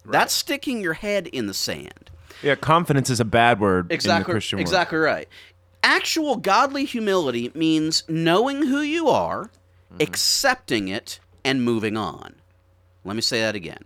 [0.05, 2.09] That's sticking your head in the sand.
[2.41, 4.31] Yeah, confidence is a bad word in the Exactly.
[4.33, 4.67] Christian world.
[4.67, 5.27] Exactly right.
[5.83, 9.49] Actual godly humility means knowing who you are,
[9.91, 10.03] Mm-hmm.
[10.03, 12.35] accepting it, and moving on.
[13.03, 13.85] Let me say that again.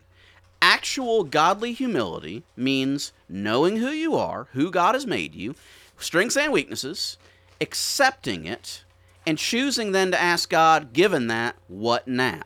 [0.62, 5.56] Actual godly humility means knowing who you are, who God has made you,
[5.98, 7.18] strengths and weaknesses,
[7.62, 8.83] accepting it,
[9.26, 12.42] and choosing then to ask God, given that, what now?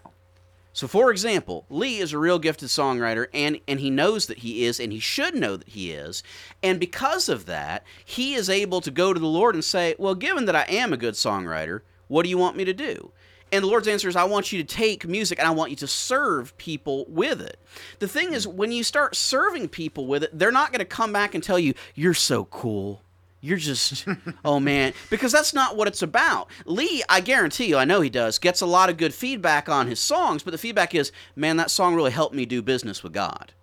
[0.78, 4.64] So, for example, Lee is a real gifted songwriter, and, and he knows that he
[4.64, 6.22] is, and he should know that he is.
[6.62, 10.14] And because of that, he is able to go to the Lord and say, Well,
[10.14, 13.12] given that I am a good songwriter, what do you want me to do?
[13.52, 15.78] And the Lord's answer is, I want you to take music and I want you
[15.78, 17.58] to serve people with it.
[17.98, 21.12] The thing is, when you start serving people with it, they're not going to come
[21.12, 23.02] back and tell you, You're so cool.
[23.40, 24.06] You're just,
[24.44, 26.50] oh man, because that's not what it's about.
[26.66, 29.88] Lee, I guarantee you, I know he does, gets a lot of good feedback on
[29.88, 33.14] his songs, but the feedback is, man, that song really helped me do business with
[33.14, 33.54] God.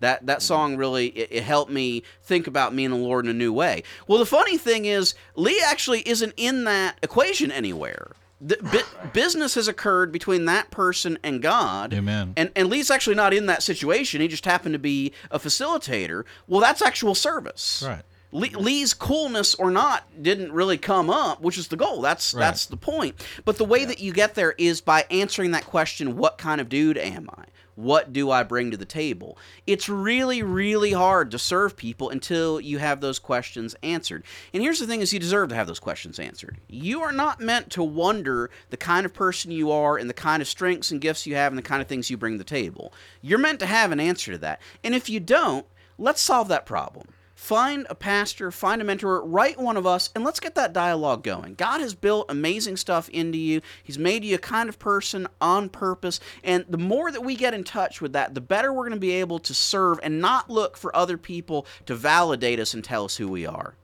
[0.00, 0.42] That that mm-hmm.
[0.42, 3.52] song really it, it helped me think about me and the Lord in a new
[3.52, 3.82] way.
[4.06, 8.12] Well, the funny thing is, Lee actually isn't in that equation anywhere.
[8.40, 11.94] The, bu- business has occurred between that person and God.
[11.94, 12.34] Amen.
[12.36, 14.20] And and Lee's actually not in that situation.
[14.20, 16.24] He just happened to be a facilitator.
[16.46, 17.82] Well, that's actual service.
[17.86, 18.02] Right.
[18.34, 22.02] Lee, Lee's coolness or not didn't really come up, which is the goal.
[22.02, 22.40] That's Right.
[22.40, 23.14] that's the point.
[23.44, 26.68] But the way that you get there is by answering that question: What kind of
[26.68, 27.44] dude am I?
[27.76, 29.38] What do I bring to the table?
[29.66, 34.24] It's really, really hard to serve people until you have those questions answered.
[34.52, 36.58] And here's the thing: is you deserve to have those questions answered.
[36.68, 40.42] You are not meant to wonder the kind of person you are and the kind
[40.42, 42.44] of strengths and gifts you have and the kind of things you bring to the
[42.44, 42.92] table.
[43.22, 44.60] You're meant to have an answer to that.
[44.82, 45.66] And if you don't,
[45.98, 47.06] let's solve that problem.
[47.34, 51.22] Find a pastor, find a mentor, write one of us, and let's get that dialogue
[51.22, 51.54] going.
[51.54, 53.60] God has built amazing stuff into you.
[53.82, 56.20] He's made you a kind of person on purpose.
[56.42, 59.00] And the more that we get in touch with that, the better we're going to
[59.00, 63.04] be able to serve and not look for other people to validate us and tell
[63.04, 63.74] us who we are.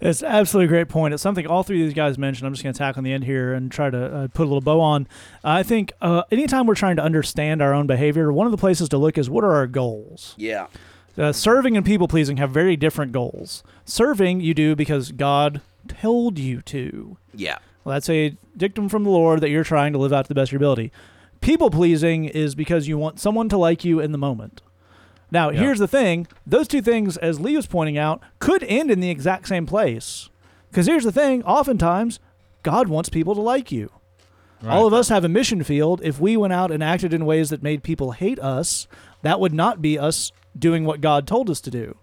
[0.00, 1.14] It's absolutely a great point.
[1.14, 2.46] It's something all three of these guys mentioned.
[2.46, 4.48] I'm just going to tack on the end here and try to uh, put a
[4.48, 5.06] little bow on.
[5.44, 8.88] I think uh, anytime we're trying to understand our own behavior, one of the places
[8.90, 10.34] to look is what are our goals?
[10.36, 10.66] Yeah.
[11.18, 13.62] Uh, serving and people pleasing have very different goals.
[13.84, 17.16] Serving you do because God told you to.
[17.34, 17.58] Yeah.
[17.84, 20.34] Well, that's a dictum from the Lord that you're trying to live out to the
[20.34, 20.92] best of your ability.
[21.40, 24.62] People pleasing is because you want someone to like you in the moment.
[25.30, 25.60] Now, Yeah.
[25.60, 29.10] here's the thing those two things, as Lee was pointing out, could end in the
[29.10, 30.28] exact same place.
[30.70, 32.20] Because here's the thing oftentimes,
[32.62, 33.90] God wants people to like you.
[34.64, 36.00] All of us have a mission field.
[36.04, 38.86] If we went out and acted in ways that made people hate us,
[39.22, 41.96] that would not be us doing what God told us to do.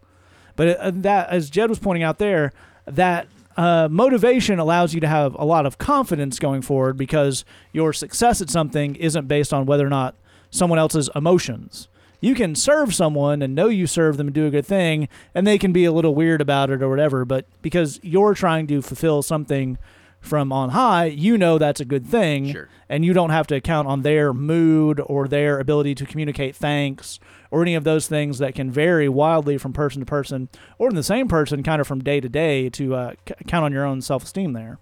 [0.55, 2.51] But uh, that, as Jed was pointing out there,
[2.85, 7.93] that uh, motivation allows you to have a lot of confidence going forward because your
[7.93, 10.15] success at something isn't based on whether or not
[10.49, 11.87] someone else's emotions.
[12.21, 15.47] You can serve someone and know you serve them and do a good thing, and
[15.47, 17.23] they can be a little weird about it or whatever.
[17.23, 19.77] But because you're trying to fulfill something
[20.19, 22.67] from on high, you know that's a good thing, Sure.
[22.89, 27.19] and you don't have to count on their mood or their ability to communicate thanks
[27.51, 30.95] or any of those things that can vary wildly from person to person or in
[30.95, 33.85] the same person kind of from day to day to uh, c- count on your
[33.85, 34.79] own self-esteem there.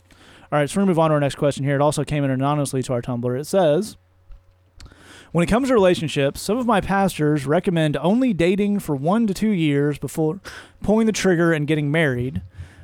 [0.51, 1.75] All right so we're going to move on to our next question here.
[1.75, 3.39] It also came in anonymously to our tumblr.
[3.39, 3.97] It says
[5.31, 9.33] when it comes to relationships some of my pastors recommend only dating for one to
[9.33, 10.39] two years before
[10.81, 12.41] pulling the trigger and getting married.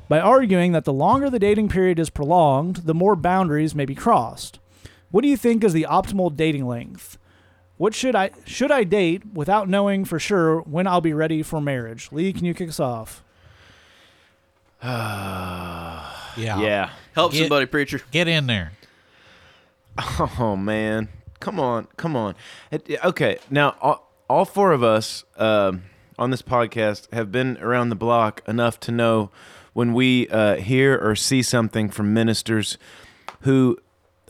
[0.10, 3.96] By arguing that the longer the dating period is prolonged the more boundaries may be
[3.96, 4.60] crossed.
[5.12, 7.18] What do you think is the optimal dating length
[7.78, 11.60] what should I should I date without knowing for sure when I'll be ready for
[11.62, 12.10] marriage?
[12.12, 13.24] Lee, can you kick us off?
[16.36, 16.60] Yeah.
[16.62, 16.90] Yeah.
[17.14, 18.02] Help Get- somebody, preacher.
[18.12, 18.72] Get in there.
[20.40, 21.10] Oh man,
[21.40, 22.34] come on, come on.
[22.72, 25.84] It- okay, now all, all four of us um,
[26.18, 29.30] on this podcast have been around the block enough to know
[29.74, 32.80] when we uh, hear or see something from ministers
[33.42, 33.78] who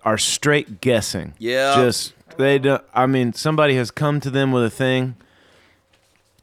[0.03, 1.34] are straight guessing.
[1.38, 1.75] Yeah.
[1.75, 2.84] just they don't.
[2.93, 5.15] I mean, somebody has come to them with a thing.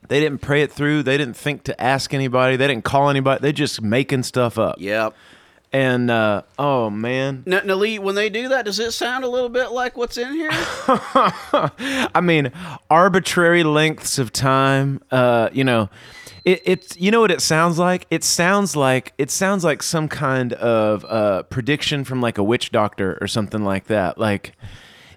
[0.09, 1.05] They didn't pray it through.
[1.05, 2.57] They didn't think to ask anybody.
[2.57, 3.43] They didn't call anybody.
[3.43, 4.77] They're just making stuff up.
[4.79, 5.15] Yep.
[5.73, 9.29] And uh, oh man, Now, now, Lee, when they do that, does it sound a
[9.29, 10.49] little bit like what's in here?
[10.53, 12.51] I mean,
[12.91, 15.01] arbitrary lengths of time.
[15.13, 15.89] Uh, you know,
[16.45, 18.05] it, it's you know what it sounds like.
[18.11, 22.73] It sounds like it sounds like some kind of uh, prediction from like a witch
[22.73, 24.19] doctor or something like that.
[24.19, 24.57] Like,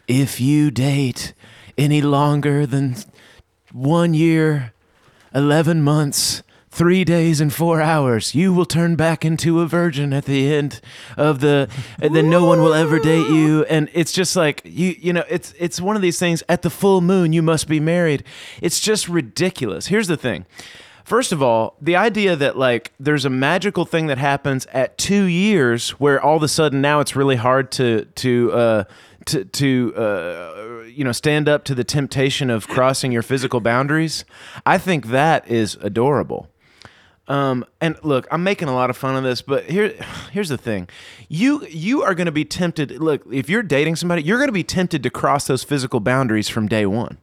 [0.08, 1.34] if you date
[1.78, 2.96] any longer than
[3.72, 4.74] one year,
[5.34, 6.44] eleven months.
[6.70, 10.82] Three days and four hours, you will turn back into a virgin at the end
[11.16, 11.70] of the,
[12.02, 13.64] and then no one will ever date you.
[13.66, 16.42] And it's just like you, you know, it's it's one of these things.
[16.50, 18.24] At the full moon, you must be married.
[18.60, 19.86] It's just ridiculous.
[19.86, 20.48] Here's the thing.
[21.04, 25.26] First of all, the idea that like there's a magical thing that happens at two
[25.26, 28.84] years, where all of a sudden now it's really hard to to uh,
[29.26, 34.26] to to uh, you know stand up to the temptation of crossing your physical boundaries.
[34.66, 36.50] I think that is adorable.
[37.28, 39.96] Um, and look, I'm making a lot of fun of this, but here,
[40.32, 40.90] here's the thing:
[41.30, 42.92] you you are going to be tempted.
[42.92, 46.50] Look, if you're dating somebody, you're going to be tempted to cross those physical boundaries
[46.50, 47.18] from day one.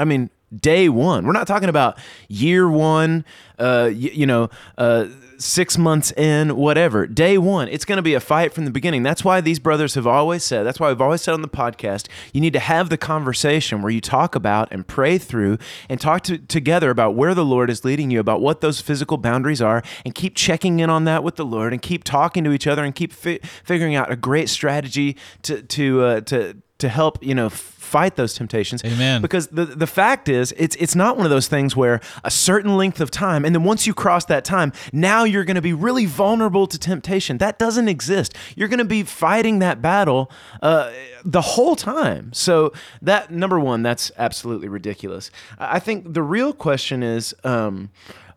[0.00, 1.26] I mean, day one.
[1.26, 3.24] We're not talking about year one,
[3.58, 5.06] uh, y- you know, uh,
[5.38, 7.06] six months in, whatever.
[7.06, 7.68] Day one.
[7.68, 9.02] It's going to be a fight from the beginning.
[9.02, 12.08] That's why these brothers have always said, that's why we've always said on the podcast,
[12.32, 16.22] you need to have the conversation where you talk about and pray through and talk
[16.22, 19.82] to, together about where the Lord is leading you, about what those physical boundaries are,
[20.04, 22.84] and keep checking in on that with the Lord and keep talking to each other
[22.84, 27.34] and keep fi- figuring out a great strategy to, to, uh, to, to help, you
[27.34, 28.84] know, f- fight those temptations.
[28.84, 29.22] Amen.
[29.22, 32.76] Because the the fact is, it's it's not one of those things where a certain
[32.76, 35.72] length of time, and then once you cross that time, now you're going to be
[35.72, 37.38] really vulnerable to temptation.
[37.38, 38.36] That doesn't exist.
[38.56, 40.30] You're going to be fighting that battle
[40.62, 40.92] uh,
[41.24, 42.32] the whole time.
[42.32, 45.30] So that number one, that's absolutely ridiculous.
[45.58, 47.34] I I think the real question is.
[47.44, 47.90] Um,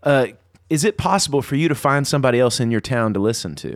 [0.04, 0.28] uh,
[0.70, 3.76] is it possible for you to find somebody else in your town to listen to?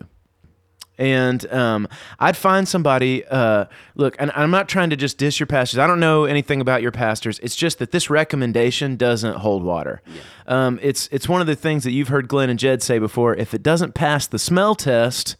[0.97, 1.87] And um,
[2.19, 3.25] I'd find somebody.
[3.25, 3.65] Uh,
[3.95, 5.79] look, and I'm not trying to just diss your pastors.
[5.79, 7.39] I don't know anything about your pastors.
[7.39, 10.01] It's just that this recommendation doesn't hold water.
[10.47, 13.35] Um, it's it's one of the things that you've heard Glenn and Jed say before.
[13.35, 15.35] If it doesn't pass the smell test,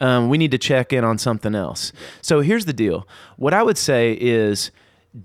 [0.00, 1.92] um, we need to check in on something else.
[2.20, 3.06] So here's the deal.
[3.36, 4.70] What I would say is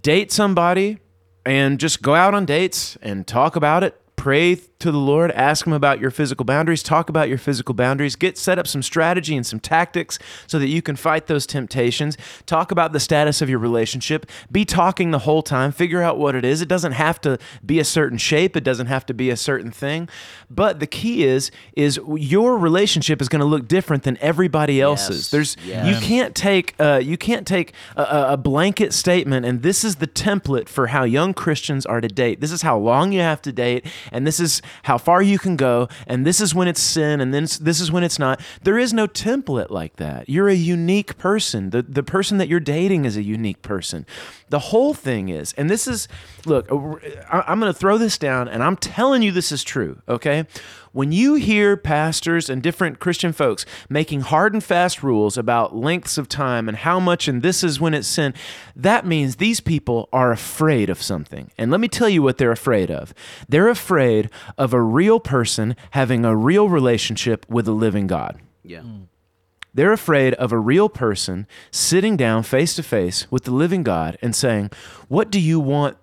[0.02, 1.00] date somebody
[1.46, 4.00] and just go out on dates and talk about it.
[4.16, 8.16] Pray to the Lord, ask him about your physical boundaries, talk about your physical boundaries,
[8.16, 12.18] get set up some strategy and some tactics so that you can fight those temptations.
[12.46, 14.28] Talk about the status of your relationship.
[14.52, 16.62] Be talking the whole time, figure out what it is.
[16.62, 19.72] It doesn't have to be a certain shape, it doesn't have to be a certain
[19.72, 20.10] thing.
[20.50, 25.18] But the key is is your relationship is going to look different than everybody else's.
[25.18, 25.30] Yes.
[25.32, 25.58] There's
[25.88, 29.96] you can't take uh, you can't take a, a a blanket statement and this is
[29.96, 32.42] the template for how young Christians are to date.
[32.42, 35.56] This is how long you have to date, and this is how far you can
[35.56, 38.42] go, and this is when it's sin, and then this is when it's not.
[38.64, 40.30] There is no template like that.
[40.30, 41.72] You're a unique person.
[41.72, 44.06] The the person that you're dating is a unique person.
[44.50, 46.08] The whole thing is, and this is
[46.46, 50.02] look, uh, I'm going to throw this down, and I'm telling you this is true.
[50.08, 50.46] Okay.
[50.98, 56.18] When you hear pastors and different Christian folks making hard and fast rules about lengths
[56.18, 58.34] of time and how much and this is when it's sin,
[58.76, 61.52] that means these people are afraid of something.
[61.56, 63.14] And let me tell you what they're afraid of.
[63.48, 68.42] They're afraid of a real person having a real relationship with a living God.
[68.64, 68.80] Yeah.
[68.80, 69.04] Mm.
[69.76, 74.18] They're afraid of a real person sitting down face to face with the living God
[74.24, 74.72] and saying,
[75.10, 76.02] What do you want m-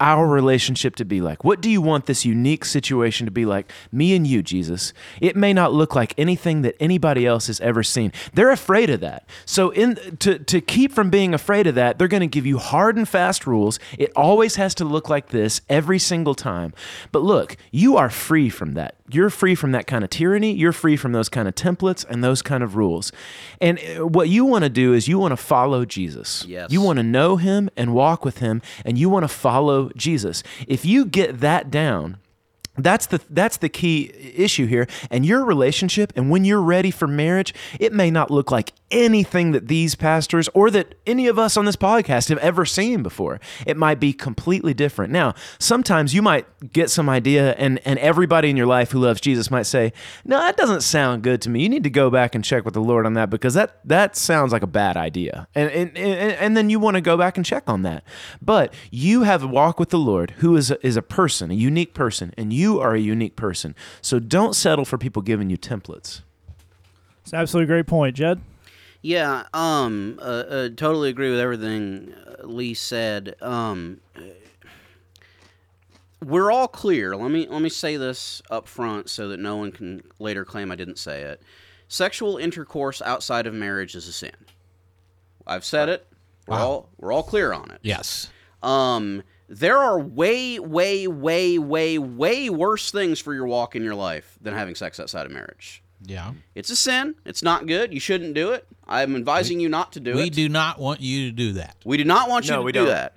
[0.00, 1.44] our relationship to be like?
[1.44, 3.70] What do you want this unique situation to be like?
[3.92, 4.92] Me and you, Jesus.
[5.20, 8.12] It may not look like anything that anybody else has ever seen.
[8.34, 9.28] They're afraid of that.
[9.44, 12.58] So in to to keep from being afraid of that, they're going to give you
[12.58, 13.78] hard and fast rules.
[13.96, 16.74] It always has to look like this every single time.
[17.12, 18.97] But look, you are free from that.
[19.10, 20.52] You're free from that kind of tyranny.
[20.52, 23.12] You're free from those kind of templates and those kind of rules.
[23.60, 26.44] And uh, what you want to do is you want to follow Jesus.
[26.46, 26.70] Yes.
[26.70, 30.42] You want to know him and walk with him and you want to follow Jesus.
[30.66, 32.18] If you get that down,
[32.78, 34.86] that's the that's the key issue here.
[35.10, 39.52] And your relationship and when you're ready for marriage, it may not look like anything
[39.52, 43.40] that these pastors or that any of us on this podcast have ever seen before.
[43.66, 45.12] It might be completely different.
[45.12, 49.20] Now, sometimes you might get some idea and and everybody in your life who loves
[49.20, 49.92] Jesus might say,
[50.24, 51.62] "No, that doesn't sound good to me.
[51.62, 54.16] You need to go back and check with the Lord on that because that that
[54.16, 57.36] sounds like a bad idea." And and and, and then you want to go back
[57.36, 58.04] and check on that.
[58.40, 61.54] But you have a walk with the Lord who is a, is a person, a
[61.54, 63.74] unique person, and you are a unique person.
[64.02, 66.20] So don't settle for people giving you templates.
[67.22, 68.40] It's an absolutely great point, Jed.
[69.00, 73.36] Yeah, um, uh, uh, totally agree with everything uh, Lee said.
[73.40, 74.00] Um,
[76.24, 77.16] we're all clear.
[77.16, 80.72] Let me let me say this up front so that no one can later claim
[80.72, 81.40] I didn't say it.
[81.86, 84.32] Sexual intercourse outside of marriage is a sin.
[85.46, 86.06] I've said it.
[86.46, 86.66] We're Wow.
[86.66, 87.78] all we're all clear on it.
[87.82, 88.30] Yes.
[88.62, 93.94] Um, there are way, way, way, way, way worse things for your walk in your
[93.94, 95.82] life than having sex outside of marriage.
[96.02, 96.32] Yeah.
[96.54, 97.14] It's a sin.
[97.24, 97.92] It's not good.
[97.92, 98.66] You shouldn't do it.
[98.86, 100.24] I'm advising you not to do we it.
[100.24, 101.76] We do not want you to do that.
[101.84, 102.88] We do not want you No, to we do don't.
[102.88, 103.16] that.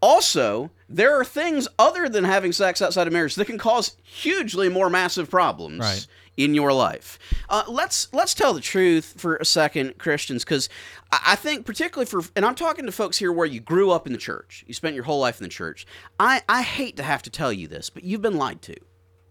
[0.00, 4.68] Also, there are things other than having sex outside of marriage that can cause hugely
[4.68, 6.06] more massive problems Right.
[6.36, 7.18] In your life.
[7.48, 10.68] Uh, let's let's tell the truth for a second, Christians, because
[11.12, 14.06] I, I think particularly for and I'm talking to folks here where you grew up
[14.06, 15.86] in the church, you spent your whole life in the church.
[16.18, 18.76] I I hate to have to tell you this, but you've been lied to.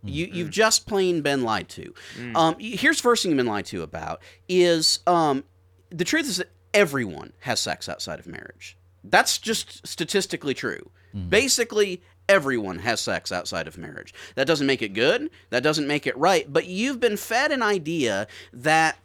[0.05, 1.93] You, you've just plain been lied to.
[2.35, 5.45] Um, here's the first thing you've been lied to about is um,
[5.91, 8.77] the truth is that everyone has sex outside of marriage.
[9.05, 10.91] That's just statistically true.
[11.29, 14.13] Basically, everyone has sex outside of marriage.
[14.35, 15.29] That doesn't make it good.
[15.49, 16.51] That doesn't make it right.
[16.51, 18.97] But you've been fed an idea that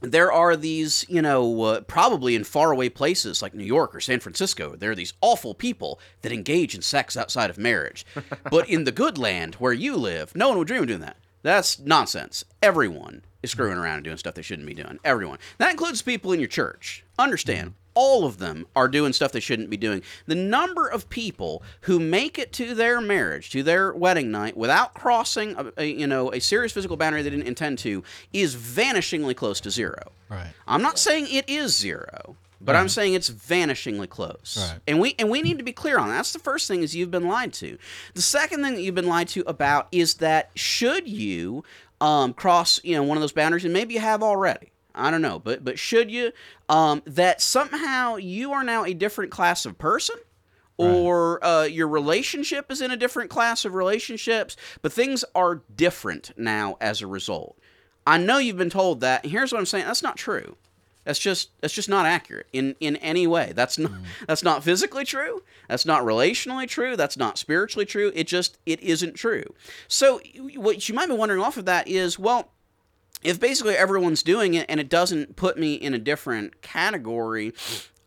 [0.00, 4.20] there are these, you know, uh, probably in faraway places like New York or San
[4.20, 8.06] Francisco, there are these awful people that engage in sex outside of marriage.
[8.50, 11.16] but in the good land where you live, no one would dream of doing that.
[11.42, 12.44] That's nonsense.
[12.62, 14.98] Everyone is screwing around and doing stuff they shouldn't be doing.
[15.04, 15.38] Everyone.
[15.58, 17.04] That includes people in your church.
[17.18, 17.74] Understand.
[18.02, 20.00] All of them are doing stuff they shouldn't be doing.
[20.24, 24.94] The number of people who make it to their marriage, to their wedding night, without
[24.94, 29.36] crossing, a, a, you know, a serious physical boundary they didn't intend to, is vanishingly
[29.36, 30.12] close to zero.
[30.30, 30.50] Right.
[30.66, 34.56] I'm not saying it is zero, but I'm saying it's vanishingly close.
[34.58, 34.80] Right.
[34.88, 36.16] And we and we need to be clear on that.
[36.16, 37.76] That's the first thing is you've been lied to.
[38.14, 41.64] The second thing that you've been lied to about is that should you
[42.00, 44.72] um, cross you know one of those boundaries, and maybe you have already.
[44.94, 46.32] I don't know, but but should you
[46.68, 50.16] um, that somehow you are now a different class of person?
[50.82, 56.32] or uh, your relationship is in a different class of relationships, but things are different
[56.38, 57.58] now as a result.
[58.06, 59.22] I know you've been told that.
[59.22, 60.56] And here's what I'm saying: that's not true.
[61.04, 63.52] That's just that's just not accurate in in any way.
[63.54, 63.92] That's not
[64.26, 65.42] that's not physically true.
[65.68, 66.96] That's not relationally true.
[66.96, 68.12] That's not spiritually true.
[68.14, 69.44] It just it isn't true.
[69.88, 70.20] So
[70.56, 72.52] what you might be wondering off of that is, well,
[73.22, 77.52] if basically everyone's doing it and it doesn't put me in a different category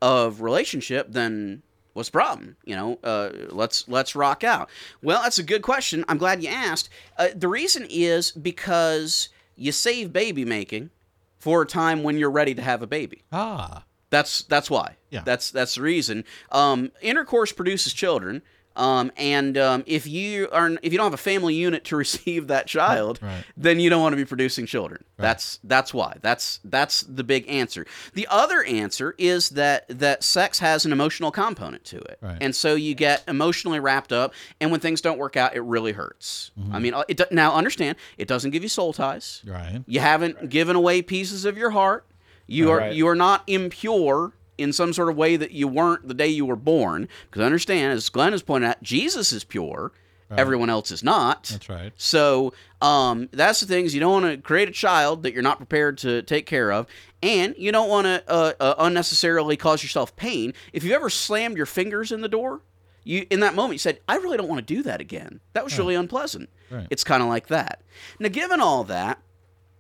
[0.02, 2.58] of relationship, then What's the problem?
[2.66, 4.70] You know, uh, let's let's rock out.
[5.04, 6.04] Well, that's a good question.
[6.08, 6.90] I'm glad you asked.
[7.18, 10.90] Uh, the reason is because you save baby making
[11.38, 13.24] for a time when you're ready to have a baby.
[13.32, 13.84] Ah.
[14.10, 14.98] That's that's why.
[15.10, 15.22] Yeah.
[15.26, 16.24] That's that's the reason.
[16.52, 18.44] Um, intercourse produces children.
[18.76, 22.48] Um, and um, if you are if you don't have a family unit to receive
[22.48, 23.44] that child, Right.
[23.56, 25.04] then you don't want to be producing children.
[25.18, 26.18] That's that's why.
[26.22, 27.86] That's that's the big answer.
[28.14, 32.38] The other answer is that that sex has an emotional component to it, Right.
[32.42, 34.34] and so you get emotionally wrapped up.
[34.60, 36.52] And when things don't work out, it really hurts.
[36.60, 36.76] Mm-hmm.
[36.76, 39.42] I mean, uh, it, now understand it doesn't give you soul ties.
[39.46, 39.84] Right.
[39.88, 42.06] You haven't given away pieces of your heart.
[42.48, 42.94] You are Right.
[42.96, 46.46] you are not impure in some sort of way that you weren't the day you
[46.46, 47.08] were born.
[47.30, 49.92] Because understand, as Glenn has pointed out, Jesus is pure.
[50.36, 51.44] Everyone else is not.
[51.44, 51.94] That's right.
[51.96, 55.58] So um, that's the things you don't want to create a child that you're not
[55.58, 56.88] prepared to take care of,
[57.22, 60.54] and you don't want to uh, uh, unnecessarily cause yourself pain.
[60.72, 62.62] If you've ever slammed your fingers in the door,
[63.04, 65.40] you in that moment you said, "I really don't want to do that again.
[65.54, 66.88] That was really unpleasant." Right.
[66.90, 67.82] It's kind of like that.
[68.18, 69.20] Now, given all that,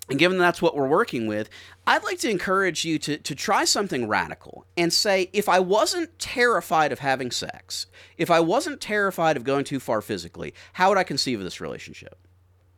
[0.09, 1.49] and given that's what we're working with,
[1.87, 6.17] I'd like to encourage you to, to try something radical and say, if I wasn't
[6.19, 7.87] terrified of having sex,
[8.17, 11.61] if I wasn't terrified of going too far physically, how would I conceive of this
[11.61, 12.17] relationship?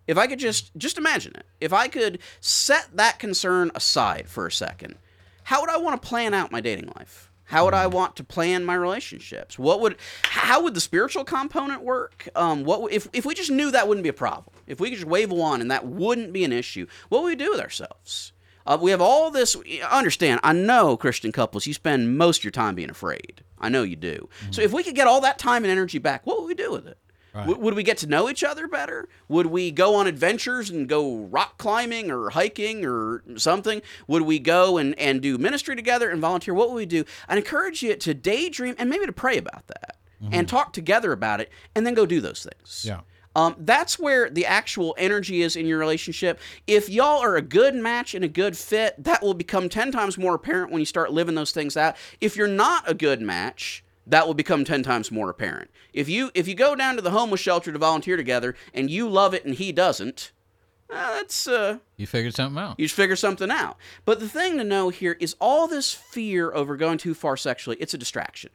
[0.08, 1.48] If I could just just imagine it.
[1.60, 4.96] If I could set that concern aside for a second,
[5.44, 7.25] how would I want to plan out my dating life?
[7.46, 9.60] How would I want to plan my relationships?
[9.60, 12.28] What would how would the spiritual component work?
[12.36, 14.56] Um, what if if we just knew that wouldn't be a problem?
[14.68, 17.30] If we could just wave a wand and that wouldn't be an issue, what would
[17.30, 18.34] we do with ourselves?
[18.66, 19.56] Uh, we have all this.
[19.92, 20.40] Understand?
[20.44, 21.68] I know Christian couples.
[21.68, 23.44] You spend most of your time being afraid.
[23.60, 24.28] I know you do.
[24.52, 26.72] So if we could get all that time and energy back, what would we do
[26.72, 26.98] with it?
[27.36, 27.48] Right.
[27.48, 29.10] W- would we get to know each other better?
[29.28, 33.82] Would we go on adventures and go rock climbing or hiking or something?
[34.08, 36.54] Would we go and, and do ministry together and volunteer?
[36.54, 37.04] What would we do?
[37.28, 39.98] I'd encourage you to daydream and maybe to pray about that
[40.32, 42.86] and talk together about it and then go do those things.
[42.88, 43.02] Yeah.
[43.36, 46.40] Um, that's where the actual energy is in your relationship.
[46.68, 50.18] If y'all are a good match and a good fit, that will become 10 times
[50.18, 51.98] more apparent when you start living those things out.
[52.22, 55.70] If you're not a good match, that will become 10 times more apparent.
[55.94, 59.10] If you if you go down to the homeless shelter to volunteer together and you
[59.10, 60.32] love it and he doesn't,
[60.90, 62.80] uh, that's uh, You figured something out.
[62.80, 63.78] you figure something out.
[64.06, 67.78] But the thing to know here is all this fear over going too far sexually,
[67.80, 68.52] it's a distraction.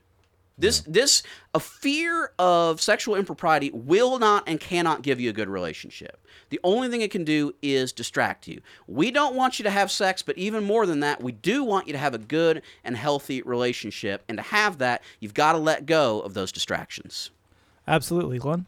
[0.61, 1.23] This this
[1.55, 6.25] a fear of sexual impropriety will not and cannot give you a good relationship.
[6.51, 8.61] The only thing it can do is distract you.
[8.87, 11.87] We don't want you to have sex, but even more than that, we do want
[11.87, 14.23] you to have a good and healthy relationship.
[14.29, 17.31] And to have that, you've got to let go of those distractions.
[17.89, 18.67] Absolutely, Glenn.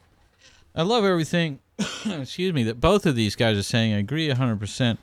[0.75, 1.59] I love everything,
[2.07, 3.93] excuse me, that both of these guys are saying.
[3.93, 4.99] I agree 100%.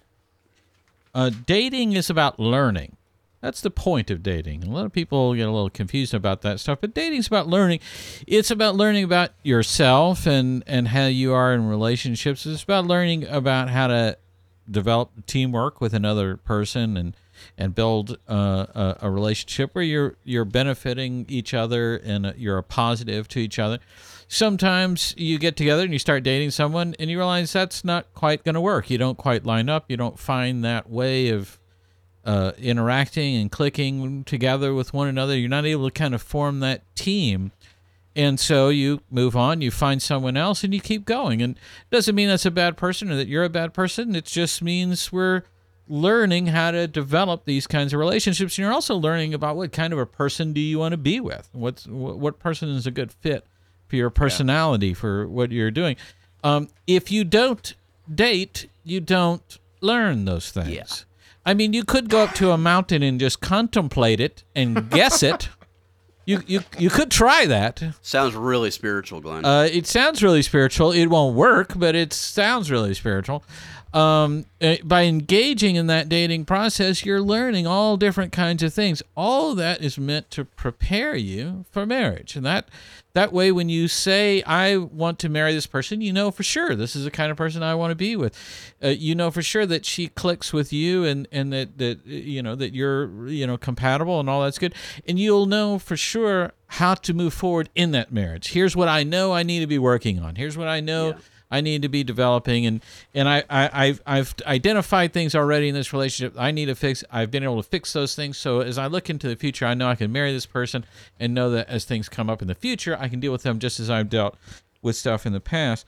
[1.14, 2.98] Uh, dating is about learning.
[3.42, 4.66] That's the point of dating.
[4.66, 7.80] A lot of people get a little confused about that stuff, but dating's about learning.
[8.28, 12.46] It's about learning about yourself and, and how you are in relationships.
[12.46, 14.18] It's about learning about how to
[14.70, 17.16] develop teamwork with another person and
[17.58, 22.58] and build uh, a, a relationship where you're you're benefiting each other and uh, you're
[22.58, 23.80] a positive to each other.
[24.28, 28.44] Sometimes you get together and you start dating someone and you realize that's not quite
[28.44, 28.90] going to work.
[28.90, 29.86] You don't quite line up.
[29.88, 31.59] You don't find that way of
[32.30, 35.36] uh, interacting and clicking together with one another.
[35.36, 37.52] You're not able to kind of form that team.
[38.16, 41.42] And so you move on, you find someone else, and you keep going.
[41.42, 44.16] And it doesn't mean that's a bad person or that you're a bad person.
[44.16, 45.42] It just means we're
[45.88, 48.60] learning how to develop these kinds of relationships.
[48.60, 51.20] And you're also learning about what kind of a person do you want to be
[51.20, 51.50] with?
[51.52, 53.44] What's what, what person is a good fit
[53.88, 55.96] for your personality for what you're doing?
[56.44, 57.74] Um, if you don't
[58.14, 60.70] date, you don't learn those things.
[60.70, 60.86] Yeah.
[61.46, 65.24] I mean, you could go up to a mountain and just contemplate it and guess
[65.24, 65.50] it.
[66.26, 67.82] You, you you could try that.
[68.04, 69.46] Sounds really spiritual, Glenn.
[69.46, 70.92] Uh, it sounds really spiritual.
[70.92, 73.44] It won't work, but it sounds really spiritual.
[73.92, 79.02] Um, uh, by engaging in that dating process, you're learning all different kinds of things.
[79.18, 82.70] All of that is meant to prepare you for marriage, and that
[83.14, 86.76] that way, when you say I want to marry this person, you know for sure
[86.76, 88.38] this is the kind of person I want to be with.
[88.84, 92.02] Uh, you know for sure that she clicks with you, and and that that uh,
[92.06, 94.76] you know that you're you know compatible, and all that's good.
[95.08, 98.50] And you'll know for sure how to move forward in that marriage.
[98.50, 100.36] Here's what I know I need to be working on.
[100.36, 101.10] Here's what I know.
[101.10, 101.18] Yeah.
[101.52, 102.82] I need to be developing and
[103.14, 107.04] and I, I I've I've identified things already in this relationship I need to fix.
[107.12, 108.38] I've been able to fix those things.
[108.38, 110.86] So as I look into the future, I know I can marry this person
[111.20, 113.60] and know that as things come up in the future, I can deal with them
[113.60, 114.38] just as I've dealt
[114.82, 115.86] with stuff in the past.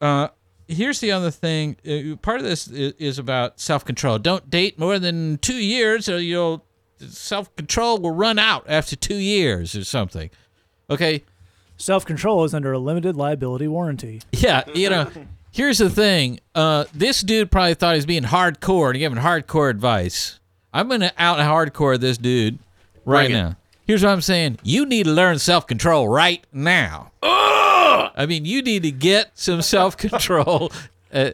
[0.00, 0.28] Uh,
[0.68, 1.76] here's the other thing.
[1.86, 4.18] Uh, part of this is, about self control.
[4.18, 6.64] Don't date more than two years, or you'll
[6.98, 10.30] self control will run out after two years or something.
[10.90, 11.24] Okay,
[11.82, 14.22] Self control is under a limited liability warranty.
[14.30, 15.10] yeah, you know.
[15.50, 16.38] Here's the thing.
[16.54, 20.38] Uh, this dude probably thought he was being hardcore and giving hardcore advice.
[20.72, 22.60] I'm gonna out hardcore this dude
[23.04, 23.42] right Bring it.
[23.42, 23.56] now.
[23.84, 24.60] Here's what I'm saying.
[24.62, 27.10] You need to learn self control right now.
[27.20, 30.70] I mean, you need to get some self control.
[31.12, 31.32] Uh,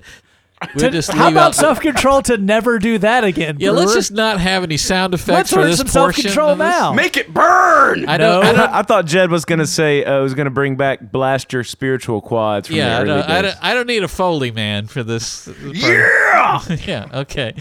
[0.75, 3.57] we'll just How about out- self control to never do that again?
[3.61, 6.57] Yeah, let's just not have any sound effects Let's for learn this some self control
[6.57, 6.93] now.
[6.93, 8.09] Make it burn.
[8.09, 8.45] I don't.
[8.45, 8.69] I No.
[8.71, 12.69] I thought Jed was gonna say uh, was gonna bring back blaster spiritual quads.
[12.69, 15.49] From yeah, I early don't, I, don't, I don't need a Foley man for this.
[15.65, 16.61] Yeah.
[16.87, 17.07] yeah.
[17.13, 17.55] Okay.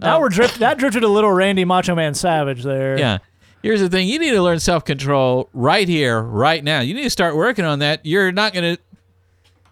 [0.00, 0.58] now we're drift.
[0.58, 2.98] That drifted a little Randy Macho Man Savage there.
[2.98, 3.18] Yeah.
[3.62, 6.80] Here's the thing: you need to learn self control right here, right now.
[6.80, 8.04] You need to start working on that.
[8.04, 8.82] You're not going to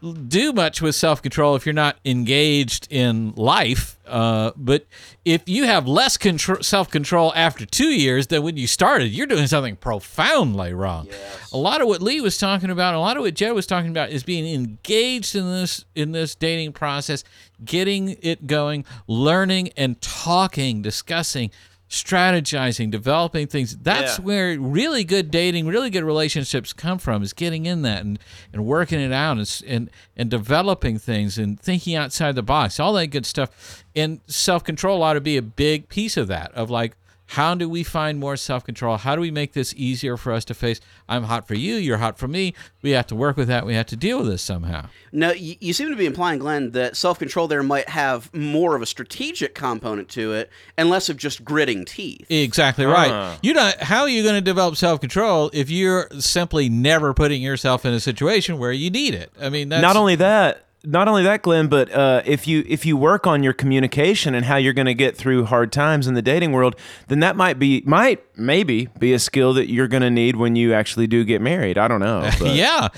[0.01, 3.99] do much with self control if you're not engaged in life.
[4.07, 4.87] Uh, but
[5.25, 9.27] if you have less control, self control after two years than when you started, you're
[9.27, 11.09] doing something profoundly wrong.
[11.53, 13.91] A lot of what Lee was talking about, a lot of what Jed was talking
[13.91, 17.23] about, is being engaged in this in this dating process,
[17.65, 21.51] getting it going, learning and talking, discussing
[21.91, 23.77] strategizing, developing things.
[23.77, 24.25] That's Yeah.
[24.25, 28.19] where really good dating, really good relationships come from is getting in that and,
[28.53, 32.93] and working it out and, and and developing things and thinking outside the box, all
[32.95, 33.85] that good stuff.
[33.97, 36.53] And self control ought to be a big piece of that.
[36.55, 36.97] Of like,
[37.31, 38.97] how do we find more self control?
[38.97, 40.81] How do we make this easier for us to face?
[41.09, 42.55] I'm hot for you, you're hot for me.
[42.83, 43.65] We have to work with that.
[43.65, 44.89] We have to deal with this somehow.
[45.13, 48.75] No, you, you seem to be implying, Glenn, that self control there might have more
[48.75, 52.27] of a strategic component to it and less of just gritting teeth.
[52.29, 53.13] Exactly right.
[53.13, 53.39] Ah.
[53.43, 57.43] You not how are you going to develop self control if you're simply never putting
[57.43, 59.31] yourself in a situation where you need it?
[59.41, 62.87] I mean, that's not only that not only that glenn but uh, if you if
[62.87, 66.15] you work on your communication and how you're going to get through hard times in
[66.15, 66.75] the dating world
[67.09, 70.57] then that might be might maybe be a skill that you're going to need when
[70.57, 72.89] you actually do get married i don't know but- yeah.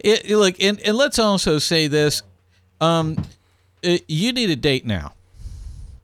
[0.00, 2.22] It, it- look, and, and let's also say this:
[2.80, 3.22] um,
[3.82, 5.12] it- you need a date now.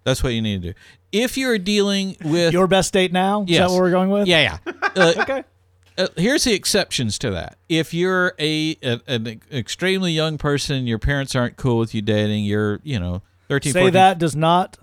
[0.04, 0.78] That's what you need to do.
[1.12, 3.42] If you're dealing with Your best date now?
[3.42, 3.68] Is Yes.
[3.68, 4.26] that what we're going with?
[4.26, 4.72] yeah, yeah.
[4.96, 5.44] Uh, Okay.
[5.98, 7.56] Uh, here's the exceptions to that.
[7.68, 12.44] If you're a, a an extremely young person, your parents aren't cool with you dating.
[12.44, 14.76] You're you know 13, Say 14 that does not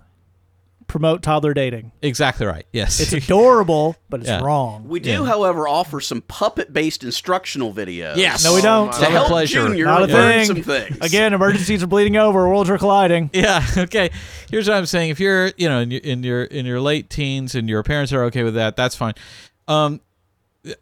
[0.86, 1.90] promote toddler dating.
[2.02, 2.66] exactly right.
[2.72, 4.42] Yes, It's adorable, but it's Yeah.
[4.42, 4.86] wrong.
[4.86, 5.24] We do, Yeah.
[5.26, 8.16] however, offer some puppet based instructional videos.
[8.16, 8.44] yes.
[8.44, 8.92] No, we don't.
[8.92, 9.66] To Love and help pleasure.
[9.66, 10.46] Junior Not a learn thing.
[10.46, 10.98] some things.
[11.00, 12.46] Again, emergencies are bleeding over.
[12.48, 13.30] Worlds are colliding.
[13.34, 13.64] Yeah.
[13.76, 14.10] Okay.
[14.50, 15.10] Here's what I'm saying.
[15.10, 18.12] If you're, you know, in your in your in your late teens and your parents
[18.12, 19.14] are okay with that, that's fine.
[19.66, 20.00] Um,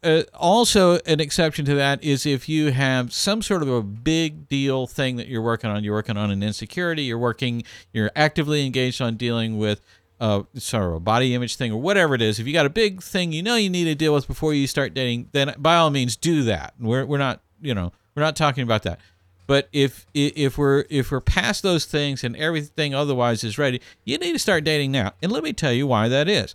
[0.03, 4.49] uh, also, an exception to that is if you have some sort of a big
[4.49, 5.83] deal thing that you're working on.
[5.85, 7.03] You're working on an insecurity.
[7.03, 7.64] You're working.
[7.93, 9.80] You're actively engaged on dealing with.
[10.20, 12.39] Uh, sort of a body image thing or whatever it is.
[12.39, 14.68] If you got a big thing you know you need to deal with before you
[14.68, 16.74] start dating, then by all means do that.
[16.78, 19.01] We're, we're not, you know, we're not talking about that.
[19.49, 24.16] But if if we're if we're past those things and everything otherwise is ready, you
[24.16, 25.12] need to start dating now.
[25.20, 26.55] And let me tell you why that is,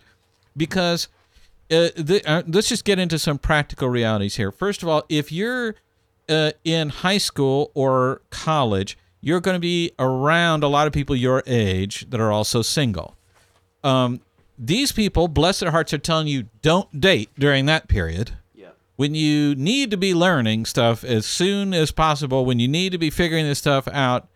[0.55, 1.09] because
[1.69, 4.51] uh, the, uh, let's just get into some practical realities here.
[4.51, 5.75] First of all, if you're
[6.29, 11.15] uh, in high school or college, you're going to be around a lot of people
[11.15, 13.15] your age that are also single.
[13.83, 14.21] Um,
[14.57, 18.69] these people, bless their hearts, are telling you don't date during that period Yeah.
[18.95, 22.97] when you need to be learning stuff as soon as possible, when you need to
[22.97, 24.27] be figuring this stuff out,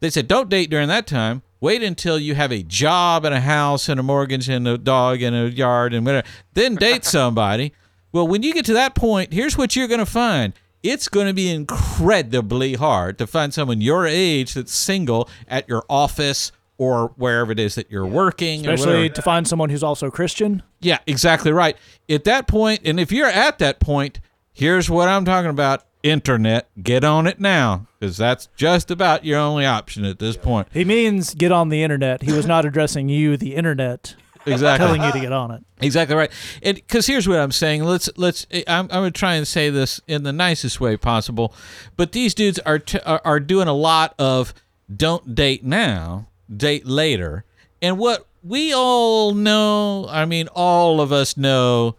[0.00, 1.42] they said don't date during that time.
[1.64, 5.22] Wait until you have a job and a house and a mortgage and a dog
[5.22, 6.26] and a yard and whatever.
[6.52, 7.72] Then date somebody.
[8.12, 10.52] Well, when you get to that point, here's what you're going to find.
[10.82, 15.86] It's going to be incredibly hard to find someone your age that's single at your
[15.88, 18.60] office or wherever it is that you're working.
[18.60, 19.14] Especially whatever.
[19.14, 20.62] to find someone who's also Christian.
[20.82, 21.78] Yeah, exactly right.
[22.10, 24.20] At that point, and if you're at that point,
[24.52, 26.68] here's what I'm talking about internet.
[26.80, 30.68] Get on it now because that's just about your only option at this point.
[30.72, 32.22] He means get on the internet.
[32.22, 34.14] He was not addressing you, the internet,
[34.46, 34.86] Exactly.
[34.86, 35.64] telling you to get on it.
[35.80, 36.30] Exactly right.
[36.62, 37.82] And because here's what I'm saying.
[37.82, 38.46] Let's let's.
[38.50, 41.54] Eh, I'm, I'm gonna try and say this in the nicest way possible,
[41.96, 44.54] but these dudes are t- are, are doing a lot of
[44.94, 47.44] don't date now, date later,
[47.82, 50.06] and what we all know.
[50.10, 51.96] I mean, all of us know.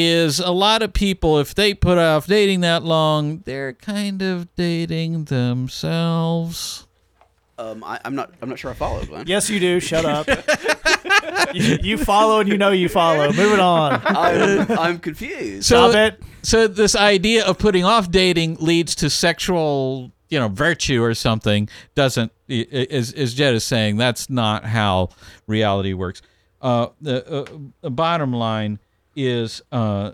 [0.00, 4.54] Is a lot of people, if they put off dating that long, they're kind of
[4.54, 6.86] dating themselves.
[7.58, 8.32] Um, I, I'm not.
[8.40, 9.24] I'm not sure I follow, Glenn.
[9.26, 9.80] Yes, you do.
[9.80, 10.28] Shut up.
[11.54, 13.32] you, you follow and you know you follow.
[13.32, 14.00] Moving on.
[14.04, 15.66] I'm, I'm confused.
[15.66, 16.22] So, Stop it.
[16.42, 21.68] so this idea of putting off dating leads to sexual, you know, virtue or something
[21.96, 25.08] doesn't, i- i- as, as Jed is saying, that's not how
[25.48, 26.22] reality works.
[26.62, 27.46] uh, the uh,
[27.82, 28.78] uh, bottom line
[29.18, 30.12] is uh,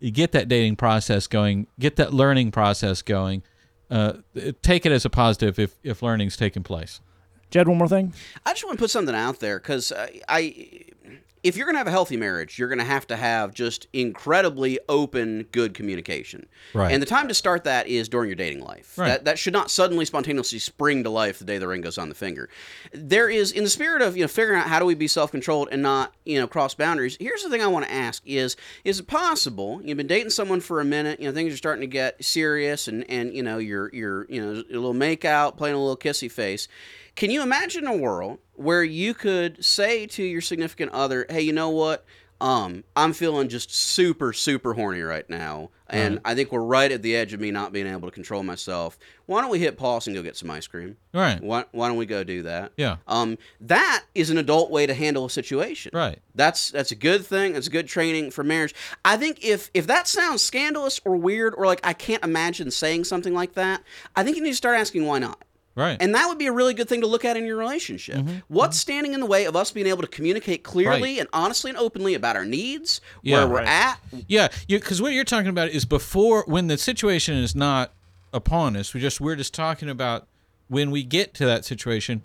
[0.00, 3.42] get that dating process going, get that learning process going.
[3.90, 4.14] Uh,
[4.62, 7.00] take it as a positive if if learning's taking place.
[7.50, 8.14] Jed, one more thing.
[8.46, 10.84] I just want to put something out there because I, I,
[11.42, 13.86] if you're going to have a healthy marriage, you're going to have to have just
[13.92, 16.46] incredibly open, good communication.
[16.74, 16.92] Right.
[16.92, 18.98] And the time to start that is during your dating life.
[18.98, 19.08] Right.
[19.08, 22.08] That that should not suddenly spontaneously spring to life the day the ring goes on
[22.08, 22.48] the finger.
[22.92, 25.68] There is, in the spirit of you know figuring out how do we be self-controlled
[25.72, 27.16] and not you know cross boundaries.
[27.18, 30.60] Here's the thing I want to ask: is is it possible you've been dating someone
[30.60, 33.58] for a minute, you know things are starting to get serious, and and you know
[33.58, 36.68] you're you're you know a little make out, playing a little kissy face.
[37.20, 41.52] Can you imagine a world where you could say to your significant other, "Hey, you
[41.52, 42.06] know what?
[42.40, 46.22] Um, I'm feeling just super, super horny right now, and Right.
[46.24, 48.98] I think we're right at the edge of me not being able to control myself.
[49.26, 50.96] Why don't we hit pause and go get some ice cream?
[51.12, 51.42] Right.
[51.42, 52.72] Why, why don't we go do that?
[52.78, 52.96] Yeah.
[53.06, 55.90] Um, that is an adult way to handle a situation.
[55.92, 56.20] Right.
[56.34, 57.52] That's that's a good thing.
[57.52, 58.74] That's good training for marriage.
[59.04, 63.04] I think if if that sounds scandalous or weird or like I can't imagine saying
[63.04, 63.82] something like that,
[64.16, 65.44] I think you need to start asking why not.
[65.80, 65.96] Right.
[66.00, 68.24] And that would be a really good thing to look at in your relationship.
[68.48, 71.02] What's standing in the way of us being able to communicate clearly Mm-hmm.
[71.02, 71.18] Right.
[71.20, 73.38] and honestly and openly about our needs, Yeah.
[73.38, 73.68] where we're Right.
[73.68, 74.00] at?
[74.28, 77.92] Yeah, because what you're talking about is before when the situation is not
[78.32, 78.92] upon us.
[78.94, 80.28] We just we're just talking about
[80.68, 82.22] when we get to that situation.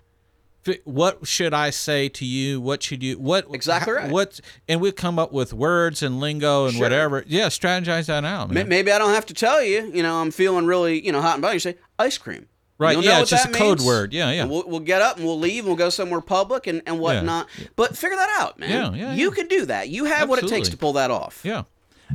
[0.84, 2.60] What should I say to you?
[2.60, 3.18] What should you?
[3.20, 4.10] What Exactly right.
[4.10, 6.82] What and we come up with words and lingo and Sure.
[6.82, 7.22] whatever.
[7.26, 8.50] Yeah, strategize that out.
[8.50, 8.68] Man.
[8.68, 9.88] Maybe I don't have to tell you.
[9.94, 11.54] You know, I'm feeling really you know hot and bothered.
[11.54, 12.46] You say ice cream.
[12.78, 13.86] Right, yeah, it's just that a code means.
[13.86, 14.12] word.
[14.12, 14.44] Yeah, yeah.
[14.44, 17.48] We'll, we'll get up and we'll leave and we'll go somewhere public and, and whatnot.
[17.74, 18.70] But figure that out, man.
[18.70, 19.34] Yeah, yeah, You yeah.
[19.34, 19.88] can do that.
[19.88, 21.40] You have what it takes to pull that off.
[21.42, 21.62] Yeah.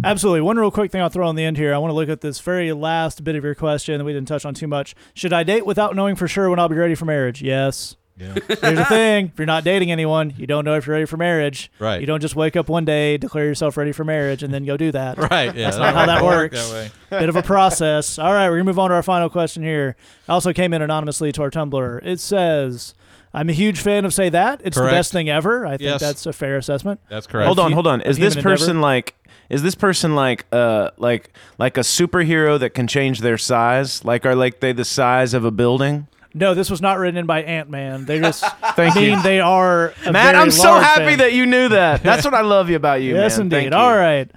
[0.03, 0.41] Absolutely.
[0.41, 1.73] One real quick thing I'll throw on the end here.
[1.73, 4.27] I want to look at this very last bit of your question that we didn't
[4.27, 4.95] touch on too much.
[5.13, 7.41] Should I date without knowing for sure when I'll be ready for marriage?
[7.41, 7.97] Yes.
[8.17, 8.33] Yeah.
[8.47, 11.17] Here's the thing: if you're not dating anyone, you don't know if you're ready for
[11.17, 11.71] marriage.
[11.79, 11.99] Right.
[11.99, 14.77] You don't just wake up one day, declare yourself ready for marriage, and then go
[14.77, 15.17] do that.
[15.31, 15.55] right.
[15.55, 15.65] Yeah.
[15.65, 16.69] That's not how that don't work works.
[16.69, 16.91] That way.
[17.19, 18.19] Bit of a process.
[18.19, 19.95] All right, we're gonna move on to our final question here.
[20.29, 22.05] Also came in anonymously to our Tumblr.
[22.05, 22.93] It says,
[23.33, 24.61] "I'm a huge fan of Say That.
[24.63, 24.91] It's Correct.
[24.91, 25.65] the best thing ever.
[25.65, 26.01] I think Yes.
[26.01, 27.47] that's a fair assessment." That's correct.
[27.47, 28.01] Hold on, hold on.
[28.01, 28.49] Is this human endeavor.
[28.49, 29.15] person like?
[29.49, 34.05] Is this person like uh like like a superhero that can change their size?
[34.05, 36.07] Like are like they the size of a building?
[36.33, 38.05] No, this was not written in by Ant Man.
[38.05, 38.43] They just
[38.75, 39.21] Thank mean you.
[39.21, 39.93] they are.
[40.05, 41.17] A Matt, very I'm so happy fan.
[41.19, 42.03] that you knew that.
[42.03, 43.45] That's what I love you about you, Yes, man.
[43.47, 43.55] indeed.
[43.57, 43.77] Thank you.
[43.77, 44.31] All right.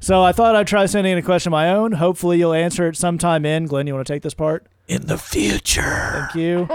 [0.00, 1.92] So I thought I'd try sending in a question of my own.
[1.92, 3.66] Hopefully, you'll answer it sometime in.
[3.66, 4.66] Glenn, you want to take this part?
[4.88, 6.28] In the future.
[6.32, 6.68] Thank you.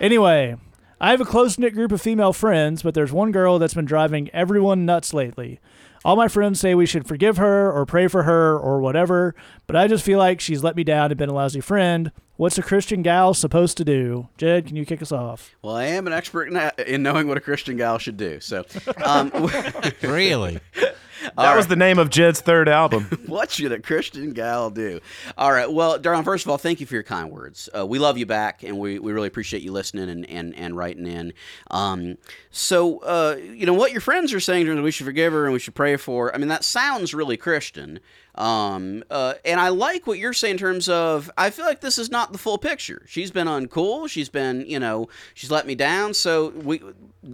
[0.00, 0.56] anyway,
[1.00, 3.84] I have a close knit group of female friends, but there's one girl that's been
[3.84, 5.60] driving everyone nuts lately.
[6.08, 9.34] All my friends say we should forgive her or pray for her or whatever,
[9.66, 12.10] but I just feel like she's let me down and been a lousy friend.
[12.36, 14.28] What's a Christian gal supposed to do?
[14.38, 15.54] Jed, can you kick us off?
[15.60, 18.40] Well, I am an expert in, that, in knowing what a Christian gal should do.
[18.40, 18.64] So,
[19.04, 19.30] um,
[20.02, 20.60] Really?
[21.36, 23.04] That was the name of Jed's third album.
[23.26, 25.00] what should a Christian gal do?
[25.36, 25.70] All right.
[25.70, 27.68] Well, Darren, first of all, thank you for your kind words.
[27.76, 30.76] Uh, we love you back, and we, we really appreciate you listening and, and, and
[30.76, 31.32] writing in.
[31.70, 32.18] Um,
[32.50, 35.58] so, uh, you know, what your friends are saying we should forgive her and we
[35.58, 36.34] should pray for her.
[36.34, 38.00] I mean, that sounds really Christian.
[38.38, 41.98] Um, uh, and I like what you're saying in terms of, I feel like this
[41.98, 43.02] is not the full picture.
[43.06, 44.08] She's been uncool.
[44.08, 46.14] She's been, you know, she's let me down.
[46.14, 46.80] So we,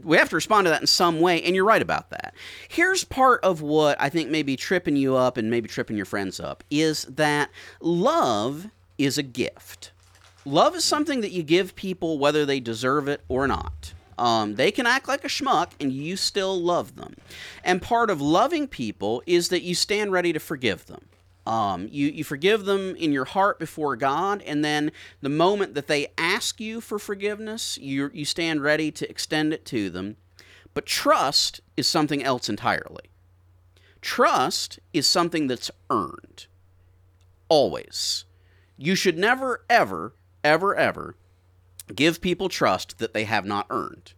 [0.03, 1.43] we have to respond to that in some way.
[1.43, 2.35] And you're right about that.
[2.69, 6.07] Here's part of what I think may be tripping you up and maybe tripping your
[6.07, 7.51] friends up is that
[7.81, 9.93] love is a gift.
[10.47, 13.93] Love is something that you give people whether they deserve it or not.
[14.19, 17.15] Um, they can act like a schmuck and you still love them.
[17.63, 21.07] And part of loving people is that you stand ready to forgive them.
[21.47, 24.91] Um, you, you forgive them in your heart before God, and then
[25.21, 29.67] the moment that they ask you for forgiveness, you, you stand ready to extend it
[29.67, 30.17] to them.
[30.73, 33.11] But trust is something else entirely.
[34.01, 36.47] Trust is something that's earned.
[37.51, 38.25] Always.
[38.79, 41.15] You should never, ever, ever, ever
[41.95, 44.13] give people trust that they have not earned.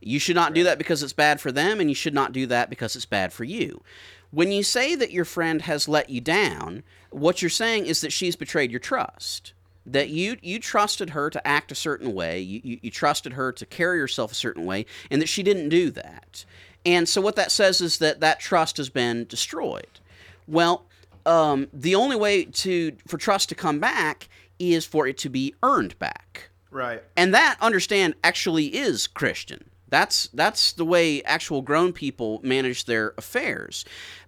[0.00, 2.46] You should not do that because it's bad for them, and you should not do
[2.46, 3.82] that because it's bad for you.
[4.30, 8.12] When you say that your friend has let you down, what you're saying is that
[8.12, 9.52] she's betrayed your trust.
[9.84, 13.52] That you you trusted her to act a certain way, you, you, you trusted her
[13.52, 16.44] to carry herself a certain way, and that she didn't do that.
[16.86, 20.00] And so what that says is that that trust has been destroyed.
[20.48, 20.84] Well,
[21.26, 25.54] um, the only way to for trust to come back is for it to be
[25.62, 27.02] earned back right.
[27.16, 33.14] and that understand actually is christian that's that's the way actual grown people manage their
[33.16, 33.84] affairs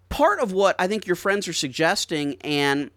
[0.09, 2.91] part of what i think your friends are suggesting and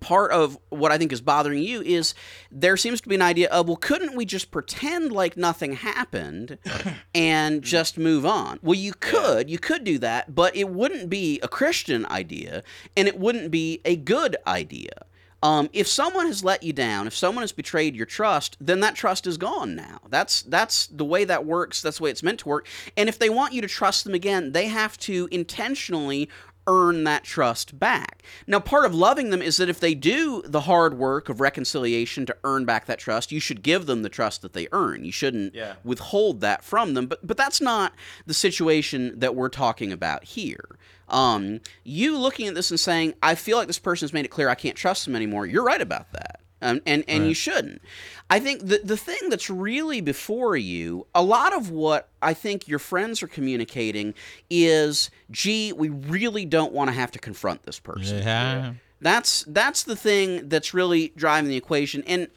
[0.00, 2.14] part of what I think is bothering you is
[2.50, 6.58] there seems to be an idea of, well, couldn't we just pretend like nothing happened
[7.14, 8.58] and just move on?
[8.62, 9.50] Well, you could.
[9.50, 12.62] You could do that, but it wouldn't be a Christian idea
[12.96, 15.04] and it wouldn't be a good idea.
[15.44, 18.94] Um, if someone has let you down, if someone has betrayed your trust, then that
[18.94, 20.00] trust is gone now.
[20.08, 21.82] That's that's the way that works.
[21.82, 22.66] That's the way it's meant to work.
[22.96, 26.30] And if they want you to trust them again, they have to intentionally
[26.66, 28.22] earn that trust back.
[28.46, 32.24] Now, part of loving them is that if they do the hard work of reconciliation
[32.24, 35.04] to earn back that trust, you should give them the trust that they earn.
[35.04, 35.74] You shouldn't Yeah.
[35.84, 37.04] withhold that from them.
[37.06, 37.92] But but that's not
[38.26, 40.78] the situation that we're talking about here.
[41.08, 44.48] Um, you looking at this and saying, "I feel like this person's made it clear
[44.48, 46.40] I can't trust them anymore." You're right about that.
[46.62, 47.82] Um, and and you shouldn't.
[48.30, 52.66] I think the the thing that's really before you, a lot of what I think
[52.66, 54.14] your friends are communicating
[54.48, 58.74] is, "Gee, we really don't want to have to confront this person." Yeah.
[59.00, 62.02] That's that's the thing that's really driving the equation.
[62.06, 62.28] And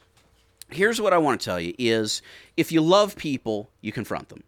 [0.70, 2.22] here's what I want to tell you is
[2.58, 4.44] if you love people, you confront them.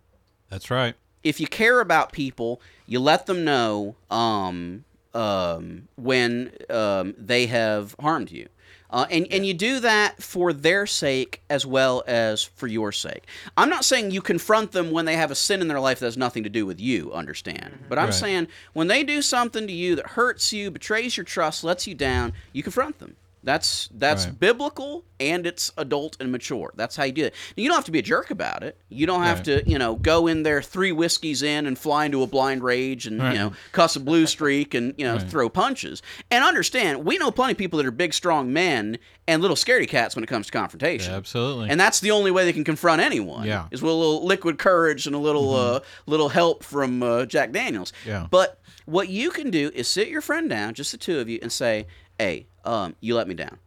[0.49, 0.95] That's right.
[1.23, 4.83] If you care about people, you let them know um,
[5.13, 8.47] um, when um, they have harmed you.
[8.91, 13.27] Uh, and, and you do that for their sake as well as for your sake.
[13.55, 16.07] I'm not saying you confront them when they have a sin in their life that
[16.07, 17.85] has nothing to do with you, understand?
[17.87, 18.13] But I'm Right.
[18.15, 21.93] saying when they do something to you that hurts you, betrays your trust, lets you
[21.93, 23.15] down, you confront them.
[23.43, 24.39] That's that's Right.
[24.39, 26.71] biblical and it's adult and mature.
[26.75, 27.33] That's how you do it.
[27.55, 28.77] Now, you don't have to be a jerk about it.
[28.89, 29.63] You don't have Right.
[29.63, 33.05] to, you know, go in there three whiskeys in and fly into a blind rage
[33.07, 33.33] and Right.
[33.33, 36.01] you know cuss a blue streak and you know throw punches.
[36.31, 39.87] And understand, we know plenty of people that are big, strong men and little scaredy
[39.87, 41.13] cats when it comes to confrontation.
[41.13, 41.69] Absolutely.
[41.69, 43.45] And that's the only way they can confront anyone.
[43.47, 43.67] Yeah.
[43.71, 47.51] is with a little liquid courage and a little uh, little help from uh, Jack
[47.51, 47.93] Daniels.
[48.05, 48.27] Yeah.
[48.29, 51.39] But what you can do is sit your friend down, just the two of you,
[51.41, 51.85] and say,
[52.17, 53.57] "Hey, um, you let me down.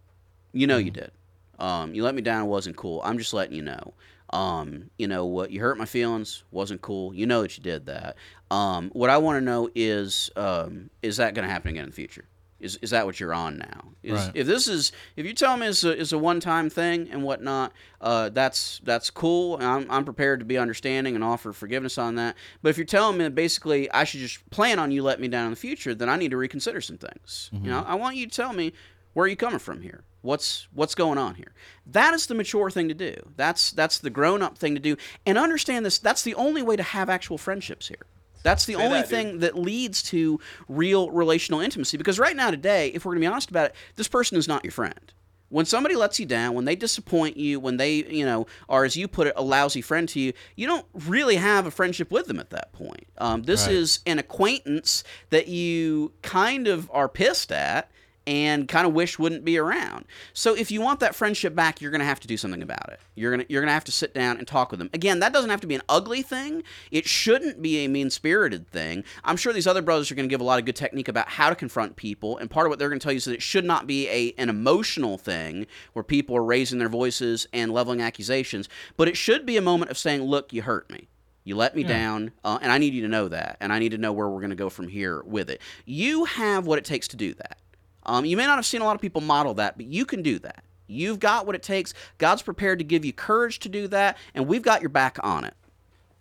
[0.53, 1.11] You know you did.
[1.59, 2.45] Um, you let me down.
[2.45, 3.01] It wasn't cool.
[3.05, 3.95] I'm just letting you know.
[4.30, 5.51] Um, you know what?
[5.51, 6.45] You hurt my feelings.
[6.51, 7.14] Wasn't cool.
[7.14, 8.16] You know that you did that.
[8.51, 11.90] Um, what I want to know is, um, is that going to happen again in
[11.90, 12.24] the future?
[12.62, 13.88] Is, is that what you're on now?
[14.02, 14.30] Is, Right.
[14.34, 17.22] If this is, if you tell me it's a, it's a one time thing and
[17.22, 19.56] whatnot, uh, that's that's cool.
[19.60, 22.36] I'm, I'm prepared to be understanding and offer forgiveness on that.
[22.62, 25.28] But if you're telling me that basically I should just plan on you letting me
[25.28, 27.50] down in the future, then I need to reconsider some things.
[27.52, 28.72] You know, I want you to tell me
[29.14, 30.04] where are you coming from here.
[30.22, 31.52] What's what's going on here?
[31.86, 33.14] That is the mature thing to do.
[33.36, 34.96] That's that's the grown up thing to do.
[35.26, 35.98] And understand this.
[35.98, 38.06] That's the only way to have actual friendships here.
[38.43, 41.97] That's the only that, thing that leads to real relational intimacy.
[41.97, 44.49] Because right now, today, if we're going to be honest about it, this person is
[44.49, 45.12] not your friend.
[45.49, 48.97] When somebody lets you down, when they disappoint you, when they, you know, are, as
[48.97, 52.26] you put it, a lousy friend to you, you don't really have a friendship with
[52.26, 53.07] them at that point.
[53.18, 53.76] Um, this Right.
[53.76, 57.90] is an acquaintance that you kind of are pissed at
[58.26, 60.04] and kind of wish wouldn't be around.
[60.32, 62.90] So if you want that friendship back, you're going to have to do something about
[62.92, 63.00] it.
[63.14, 64.90] You're going to you're going to have to sit down and talk with them.
[64.92, 66.62] Again, that doesn't have to be an ugly thing.
[66.90, 69.04] It shouldn't be a mean-spirited thing.
[69.24, 71.28] I'm sure these other brothers are going to give a lot of good technique about
[71.28, 73.34] how to confront people, and part of what they're going to tell you is that
[73.34, 77.72] it should not be a an emotional thing where people are raising their voices and
[77.72, 81.08] leveling accusations, but it should be a moment of saying, "Look, you hurt me."
[81.44, 83.90] You let me down, uh, and I need you to know that, and I need
[83.90, 85.60] to know where we're going to go from here with it.
[85.84, 87.58] You have what it takes to do that.
[88.05, 90.22] Um, you may not have seen a lot of people model that, but you can
[90.22, 90.64] do that.
[90.86, 91.94] You've got what it takes.
[92.18, 95.44] God's prepared to give you courage to do that, and we've got your back on
[95.44, 95.55] it.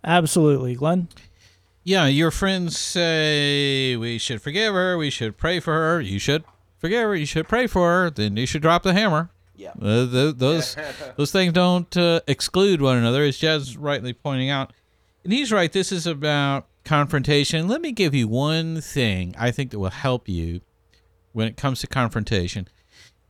[0.04, 1.08] Absolutely, Glenn.
[1.84, 6.44] Yeah, your friends say we should forgive her, we should pray for her, you should
[6.78, 9.30] forgive her, you should pray for her, then you should drop the hammer.
[9.56, 9.72] Yeah.
[9.80, 10.76] Uh, th- those
[11.16, 14.72] those things don't uh, exclude one another, as Jazz rightly pointing out.
[15.24, 15.72] And he's right.
[15.72, 17.68] This is about confrontation.
[17.68, 20.62] Let me give you one thing I think that will help you
[21.32, 22.68] when it comes to confrontation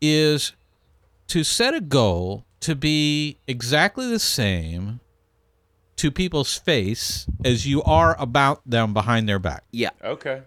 [0.00, 0.52] is
[1.28, 5.00] to set a goal to be exactly the same
[5.96, 9.90] to people's face as you are about them behind their back Yeah.
[10.02, 10.42] Okay.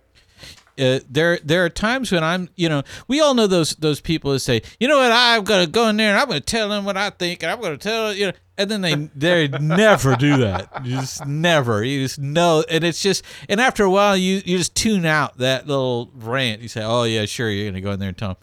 [0.80, 4.32] Uh, there there are times when I'm, you know, we all know those those people
[4.34, 6.86] that say, you know what, I'm gonna go in there and I'm gonna tell them
[6.86, 10.38] what I think and I'm gonna tell you know, and then they they never do
[10.38, 11.84] that, You just never.
[11.84, 15.38] You just know, and it's just, and after a while, you you just tune out
[15.38, 16.61] that little rant.
[16.61, 18.38] You say, oh yeah, sure, you're gonna go in there and tell them.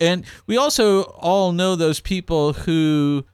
[0.00, 3.24] And we also all know those people who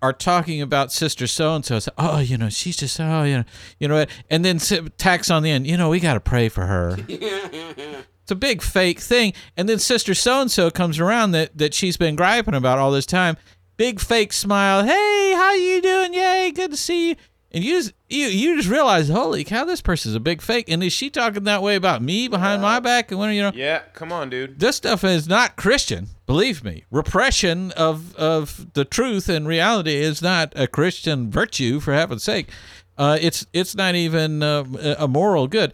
[0.00, 1.80] are talking about sister so and so.
[1.98, 3.44] Oh, you know, she's just oh, you know,
[3.80, 4.10] you know what?
[4.30, 5.66] And then s- tax on the end.
[5.66, 6.96] You know, we got to pray for her.
[7.08, 9.32] it's a big fake thing.
[9.56, 12.90] And then sister so and so comes around that that she's been griping about all
[12.90, 13.36] this time.
[13.76, 14.84] Big fake smile.
[14.84, 16.14] Hey, how you doing?
[16.14, 17.16] Yay, good to see you.
[17.50, 20.68] And you just you you just realize, holy cow, this person's a big fake.
[20.68, 23.10] And is she talking that way about me behind my back?
[23.10, 24.60] And when you know, Yeah, come on, dude.
[24.60, 26.08] this stuff is not Christian.
[26.28, 31.80] Believe me, repression of of the truth and reality is not a Christian virtue.
[31.80, 32.50] For heaven's sake,
[32.98, 34.64] uh, it's it's not even uh,
[34.98, 35.72] a moral good.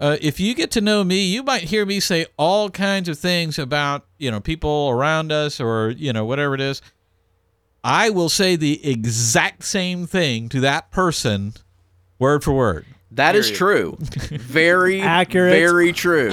[0.00, 3.18] Uh, if you get to know me, you might hear me say all kinds of
[3.18, 6.80] things about you know people around us or you know whatever it is.
[7.84, 11.52] I will say the exact same thing to that person,
[12.18, 12.86] word for word.
[13.10, 13.98] That is true.
[14.00, 15.52] Very Accurate.
[15.52, 16.32] Very true.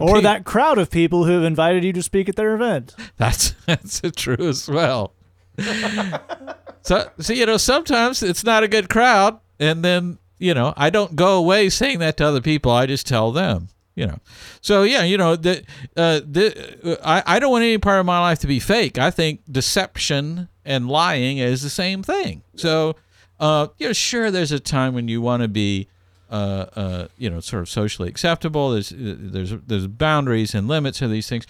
[0.00, 2.94] Or that crowd of people who have invited you to speak at their event.
[3.16, 5.14] That's that's true as well.
[6.82, 10.90] so, so you know, sometimes it's not a good crowd, and then you know, I
[10.90, 12.72] don't go away saying that to other people.
[12.72, 13.68] I just tell them.
[13.94, 14.18] You know,
[14.62, 15.62] so yeah, you know, the,
[15.96, 18.96] uh, the I I don't want any part of my life to be fake.
[18.96, 22.42] I think deception and lying is the same thing.
[22.56, 22.96] So,
[23.38, 25.88] uh, you know, sure, there's a time when you want to be
[26.32, 28.70] uh, uh, you know, sort of socially acceptable.
[28.70, 31.46] There's there's there's boundaries and limits to these things,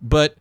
[0.00, 0.36] but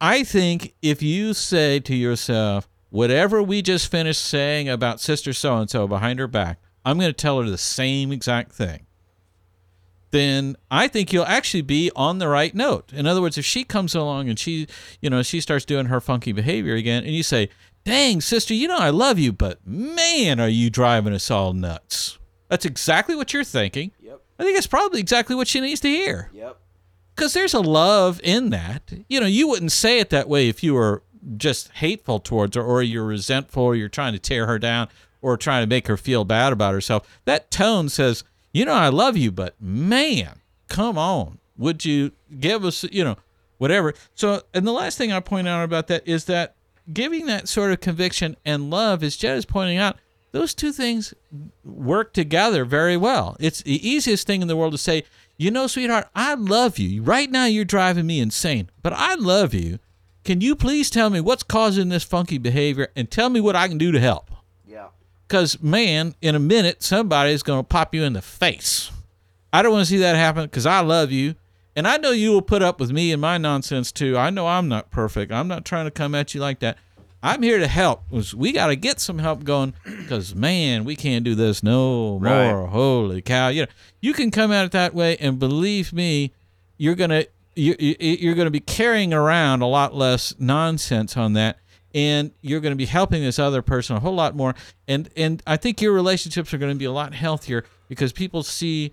[0.00, 5.56] I think if you say to yourself, whatever we just finished saying about sister so
[5.56, 8.86] and so behind her back, I'm going to tell her the same exact thing.
[10.10, 12.92] Then I think you'll actually be on the right note.
[12.92, 14.68] In other words, if she comes along and she,
[15.00, 17.48] you know, she starts doing her funky behavior again, and you say,
[17.84, 22.18] "Dang, sister, you know I love you, but man, are you driving us all nuts."
[22.48, 23.92] That's exactly what you're thinking.
[24.00, 24.20] Yep.
[24.38, 26.30] I think that's probably exactly what she needs to hear.
[26.32, 26.58] Yep.
[27.14, 28.92] Because there's a love in that.
[29.08, 31.02] You know, you wouldn't say it that way if you were
[31.36, 34.88] just hateful towards her or you're resentful or you're trying to tear her down
[35.22, 37.20] or trying to make her feel bad about herself.
[37.24, 41.38] That tone says, you know, I love you, but man, come on.
[41.56, 43.16] Would you give us, you know,
[43.58, 43.94] whatever?
[44.14, 46.56] So, and the last thing I point out about that is that
[46.92, 49.96] giving that sort of conviction and love, as Jed is pointing out,
[50.34, 51.14] those two things
[51.62, 53.36] work together very well.
[53.38, 55.04] It's the easiest thing in the world to say,
[55.36, 57.04] you know, sweetheart, I love you.
[57.04, 59.78] Right now you're driving me insane, but I love you.
[60.24, 63.68] Can you please tell me what's causing this funky behavior and tell me what I
[63.68, 64.28] can do to help?
[64.66, 64.88] Yeah.
[65.28, 68.90] Because, man, in a minute, somebody's going to pop you in the face.
[69.52, 71.36] I don't want to see that happen because I love you.
[71.76, 74.18] And I know you will put up with me and my nonsense too.
[74.18, 75.30] I know I'm not perfect.
[75.30, 76.76] I'm not trying to come at you like that.
[77.24, 78.02] I'm here to help.
[78.36, 82.50] We got to get some help going because, man, we can't do this no Right.
[82.50, 82.66] more.
[82.66, 83.48] Holy cow!
[83.48, 83.68] You know,
[84.02, 86.32] you can come at it that way, and believe me,
[86.76, 87.24] you're gonna
[87.56, 91.58] you, you- you're gonna be carrying around a lot less nonsense on that,
[91.94, 94.54] and you're gonna be helping this other person a whole lot more.
[94.86, 98.92] And and I think your relationships are gonna be a lot healthier because people see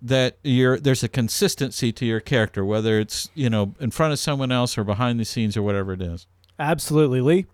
[0.00, 4.18] that you're there's a consistency to your character, whether it's you know in front of
[4.20, 6.26] someone else or behind the scenes or whatever it is.
[6.60, 7.46] Absolutely, Lee.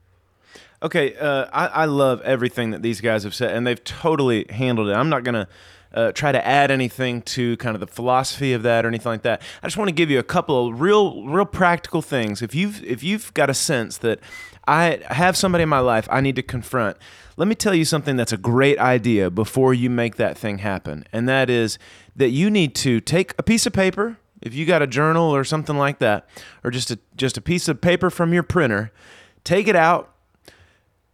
[0.81, 4.89] Okay, uh, I, I love everything that these guys have said, and they've totally handled
[4.89, 4.93] it.
[4.93, 5.49] I'm not going to
[5.93, 9.23] uh, try to add anything to kind of the philosophy of that or anything like
[9.23, 9.43] that.
[9.63, 12.43] I just want to give you a couple of real, real practical things.
[12.43, 14.21] If you've if you've got a sense that
[14.67, 16.97] I have somebody in my life I need to confront,
[17.37, 21.05] let me tell you something that's a great idea before you make that thing happen,
[21.13, 21.79] and that is
[22.15, 24.19] that you need to take a piece of paper.
[24.41, 26.29] If you got a journal or something like that,
[26.63, 28.93] or just a just a piece of paper from your printer,
[29.43, 30.15] take it out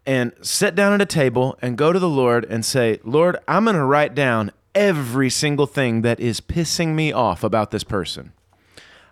[0.07, 3.65] and sit down at a table and go to the Lord and say, Lord, I'm
[3.65, 8.33] going to write down every single thing that is pissing me off about this person.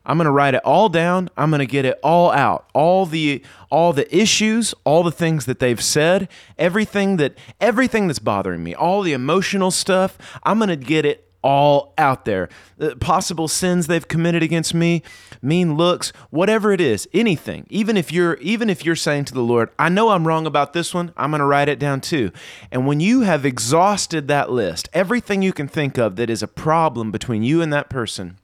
[0.05, 1.31] I'm going to write it all down.
[1.37, 2.69] I'm going to get it all out.
[2.75, 6.29] All the all the issues, all the things that they've said,
[6.59, 11.32] everything that everything that's bothering me, all the emotional stuff, I'm going to get it
[11.43, 12.49] all out there.
[12.79, 15.03] The possible sins they've committed against me,
[15.41, 17.67] mean looks, whatever it is, anything.
[17.69, 20.73] Even if you're even if you're saying to the Lord, I know I'm wrong about
[20.73, 22.31] this one, I'm going to write it down too.
[22.71, 26.49] And when you have exhausted that list, everything you can think of that is a
[26.49, 28.39] problem between you and that person,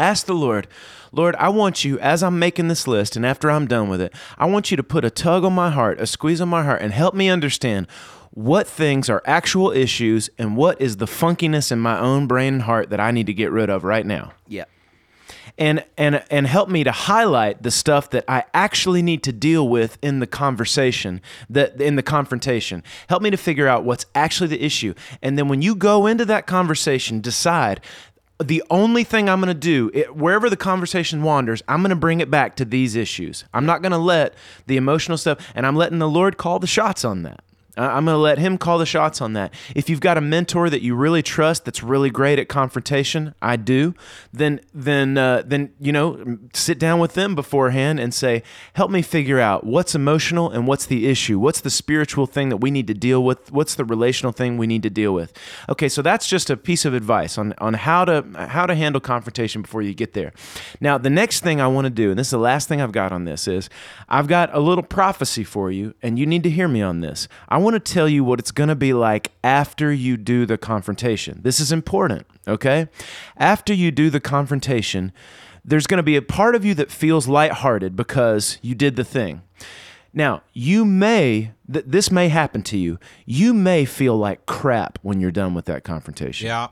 [0.00, 0.66] Ask the Lord,
[1.12, 4.14] Lord, I want you, as I'm making this list and after I'm done with it,
[4.38, 6.80] I want you to put a tug on my heart, a squeeze on my heart,
[6.80, 7.86] and help me understand
[8.44, 12.62] what things are actual issues and what is the funkiness in my own brain and
[12.62, 14.32] heart that I need to get rid of right now.
[14.48, 14.64] Yeah.
[15.58, 19.68] And and and help me to highlight the stuff that I actually need to deal
[19.68, 21.20] with in the conversation,
[21.50, 22.82] that in the confrontation.
[23.10, 24.94] Help me to figure out what's actually the issue.
[25.20, 27.82] And then when you go into that conversation, decide
[28.42, 31.96] the only thing I'm going to do, it, wherever the conversation wanders, I'm going to
[31.96, 33.44] bring it back to these issues.
[33.52, 34.32] I'm not going to let
[34.66, 37.44] the emotional stuff, and I'm letting the Lord call the shots on that.
[37.88, 39.54] I'm going to let him call the shots on that.
[39.74, 43.56] If you've got a mentor that you really trust, that's really great at confrontation, I
[43.56, 43.94] do.
[44.32, 48.42] Then, then, uh, then you know, sit down with them beforehand and say,
[48.74, 51.38] "Help me figure out what's emotional and what's the issue.
[51.38, 53.50] What's the spiritual thing that we need to deal with?
[53.52, 55.32] What's the relational thing we need to deal with?"
[55.68, 59.00] Okay, so that's just a piece of advice on on how to how to handle
[59.00, 60.32] confrontation before you get there.
[60.80, 62.92] Now, the next thing I want to do, and this is the last thing I've
[62.92, 63.70] got on this, is
[64.08, 67.28] I've got a little prophecy for you, and you need to hear me on this.
[67.48, 70.58] I want to tell you what it's going to be like after you do the
[70.58, 71.40] confrontation.
[71.42, 72.88] This is important, okay?
[73.36, 75.12] After you do the confrontation,
[75.64, 79.04] there's going to be a part of you that feels lighthearted because you did the
[79.04, 79.42] thing.
[80.12, 82.98] Now, you may, th- this may happen to you.
[83.26, 86.46] You may feel like crap when you're done with that confrontation.
[86.46, 86.68] Yeah.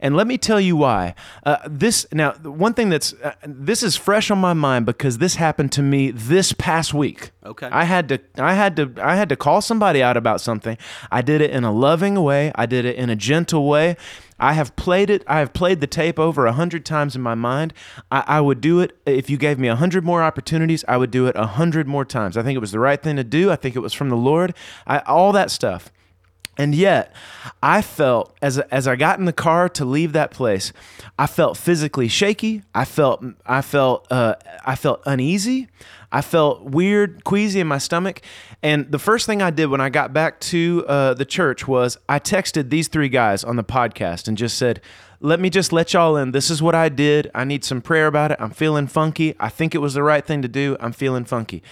[0.00, 1.14] And let me tell you why.
[1.44, 5.36] Uh, this now, one thing that's uh, this is fresh on my mind because this
[5.36, 7.30] happened to me this past week.
[7.44, 7.68] Okay.
[7.70, 10.76] I had to, I had to, I had to call somebody out about something.
[11.10, 12.52] I did it in a loving way.
[12.54, 13.96] I did it in a gentle way.
[14.38, 15.22] I have played it.
[15.26, 17.72] I have played the tape over a hundred times in my mind.
[18.10, 20.84] I, I would do it if you gave me a hundred more opportunities.
[20.88, 22.36] I would do it a hundred more times.
[22.36, 23.50] I think it was the right thing to do.
[23.50, 24.54] I think it was from the Lord.
[24.86, 25.92] I, all that stuff.
[26.62, 27.12] And yet,
[27.60, 30.72] I felt as as I got in the car to leave that place,
[31.18, 32.62] I felt physically shaky.
[32.72, 35.66] I felt I felt uh, I felt uneasy.
[36.12, 38.20] I felt weird, queasy in my stomach.
[38.62, 41.98] And the first thing I did when I got back to uh, the church was
[42.08, 44.80] I texted these three guys on the podcast and just said,
[45.18, 46.30] "Let me just let y'all in.
[46.30, 47.28] This is what I did.
[47.34, 48.36] I need some prayer about it.
[48.38, 49.34] I'm feeling funky.
[49.40, 50.76] I think it was the right thing to do.
[50.78, 51.64] I'm feeling funky."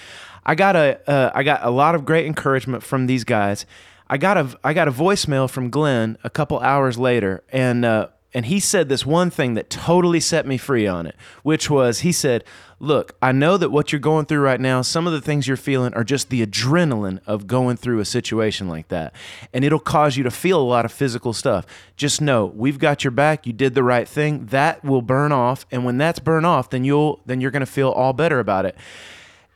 [0.44, 3.66] I got a uh, I got a lot of great encouragement from these guys.
[4.10, 8.08] I got a I got a voicemail from Glenn a couple hours later, and uh,
[8.34, 12.00] and he said this one thing that totally set me free on it, which was
[12.00, 12.42] he said,
[12.80, 15.56] "Look, I know that what you're going through right now, some of the things you're
[15.56, 19.14] feeling are just the adrenaline of going through a situation like that,
[19.54, 21.64] and it'll cause you to feel a lot of physical stuff.
[21.96, 23.46] Just know we've got your back.
[23.46, 24.46] You did the right thing.
[24.46, 27.90] That will burn off, and when that's burn off, then you'll then you're to feel
[27.90, 28.76] all better about it."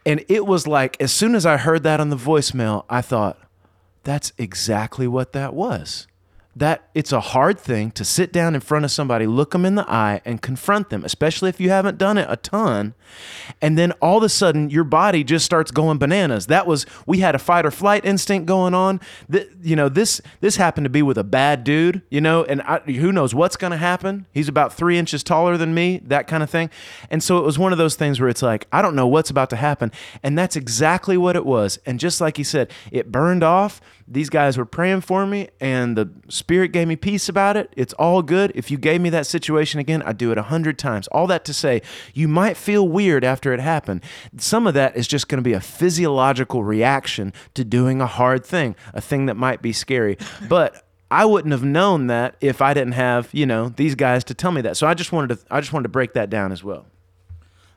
[0.06, 3.36] And it was like as soon as I heard that on the voicemail, I thought
[4.04, 6.06] that's exactly what that was.
[6.56, 9.74] That it's a hard thing to sit down in front of somebody, look them in
[9.74, 12.94] the eye, and confront them, especially if you haven't done it a ton.
[13.60, 16.46] And then all of a sudden, your body just starts going bananas.
[16.46, 19.00] That was we had a fight or flight instinct going on.
[19.30, 22.02] Th- you know this this happened to be with a bad dude.
[22.08, 24.26] You know, and I, who knows what's going to happen?
[24.32, 26.70] He's about three inches taller than me, that kind of thing.
[27.10, 29.30] And so it was one of those things where it's like I don't know what's
[29.30, 29.90] about to happen,
[30.22, 31.78] and that's exactly what it was.
[31.84, 33.80] And just like he said, it burned off.
[34.06, 36.10] These guys were praying for me, and the
[36.44, 37.72] Spirit gave me peace about it.
[37.74, 38.52] It's all good.
[38.54, 41.08] If you gave me that situation again, I'd do it a hundred times.
[41.08, 41.80] All that to say,
[42.12, 44.02] you might feel weird after it happened.
[44.36, 48.44] Some of that is just going to be a physiological reaction to doing a hard
[48.44, 50.18] thing, a thing that might be scary.
[50.50, 54.34] But I wouldn't have known that if I didn't have, you know, these guys to
[54.34, 54.76] tell me that.
[54.76, 56.84] So I just wanted to I just wanted to break that down as well.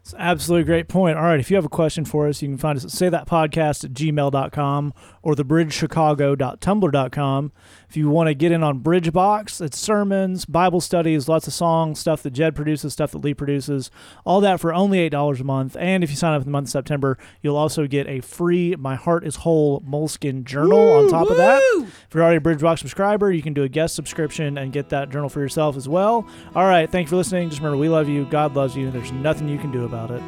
[0.07, 1.17] It's absolutely great point.
[1.17, 3.83] All right, if you have a question for us, you can find us at saythatpodcast
[3.83, 7.51] at gmail.com or thebridgechicago.tumblr.com.
[7.89, 11.99] If you want to get in on Bridgebox, it's sermons, Bible studies, lots of songs,
[11.99, 13.89] stuff that Jed produces, stuff that Lee produces,
[14.25, 15.77] all that for only $8 a month.
[15.79, 18.75] And if you sign up in the month of September, you'll also get a free
[18.75, 21.61] My Heart is Whole Moleskin journal on top of that.
[21.77, 25.09] If you're already a Bridgebox subscriber, you can do a guest subscription and get that
[25.09, 26.27] journal for yourself as well.
[26.55, 27.49] All right, thank you for listening.
[27.49, 28.25] Just remember, we love you.
[28.25, 28.91] God loves you.
[28.91, 30.21] There's nothing you can do about it.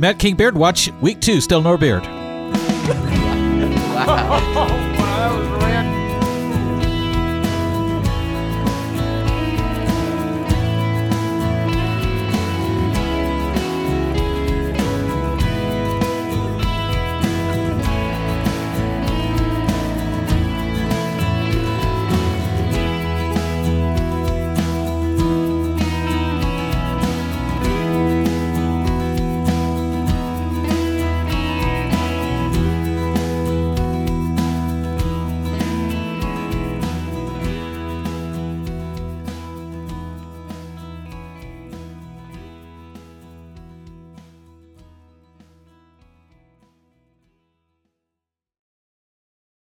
[0.00, 2.04] Matt King Beard, watch week two, still no beard.
[3.94, 5.73] Wow.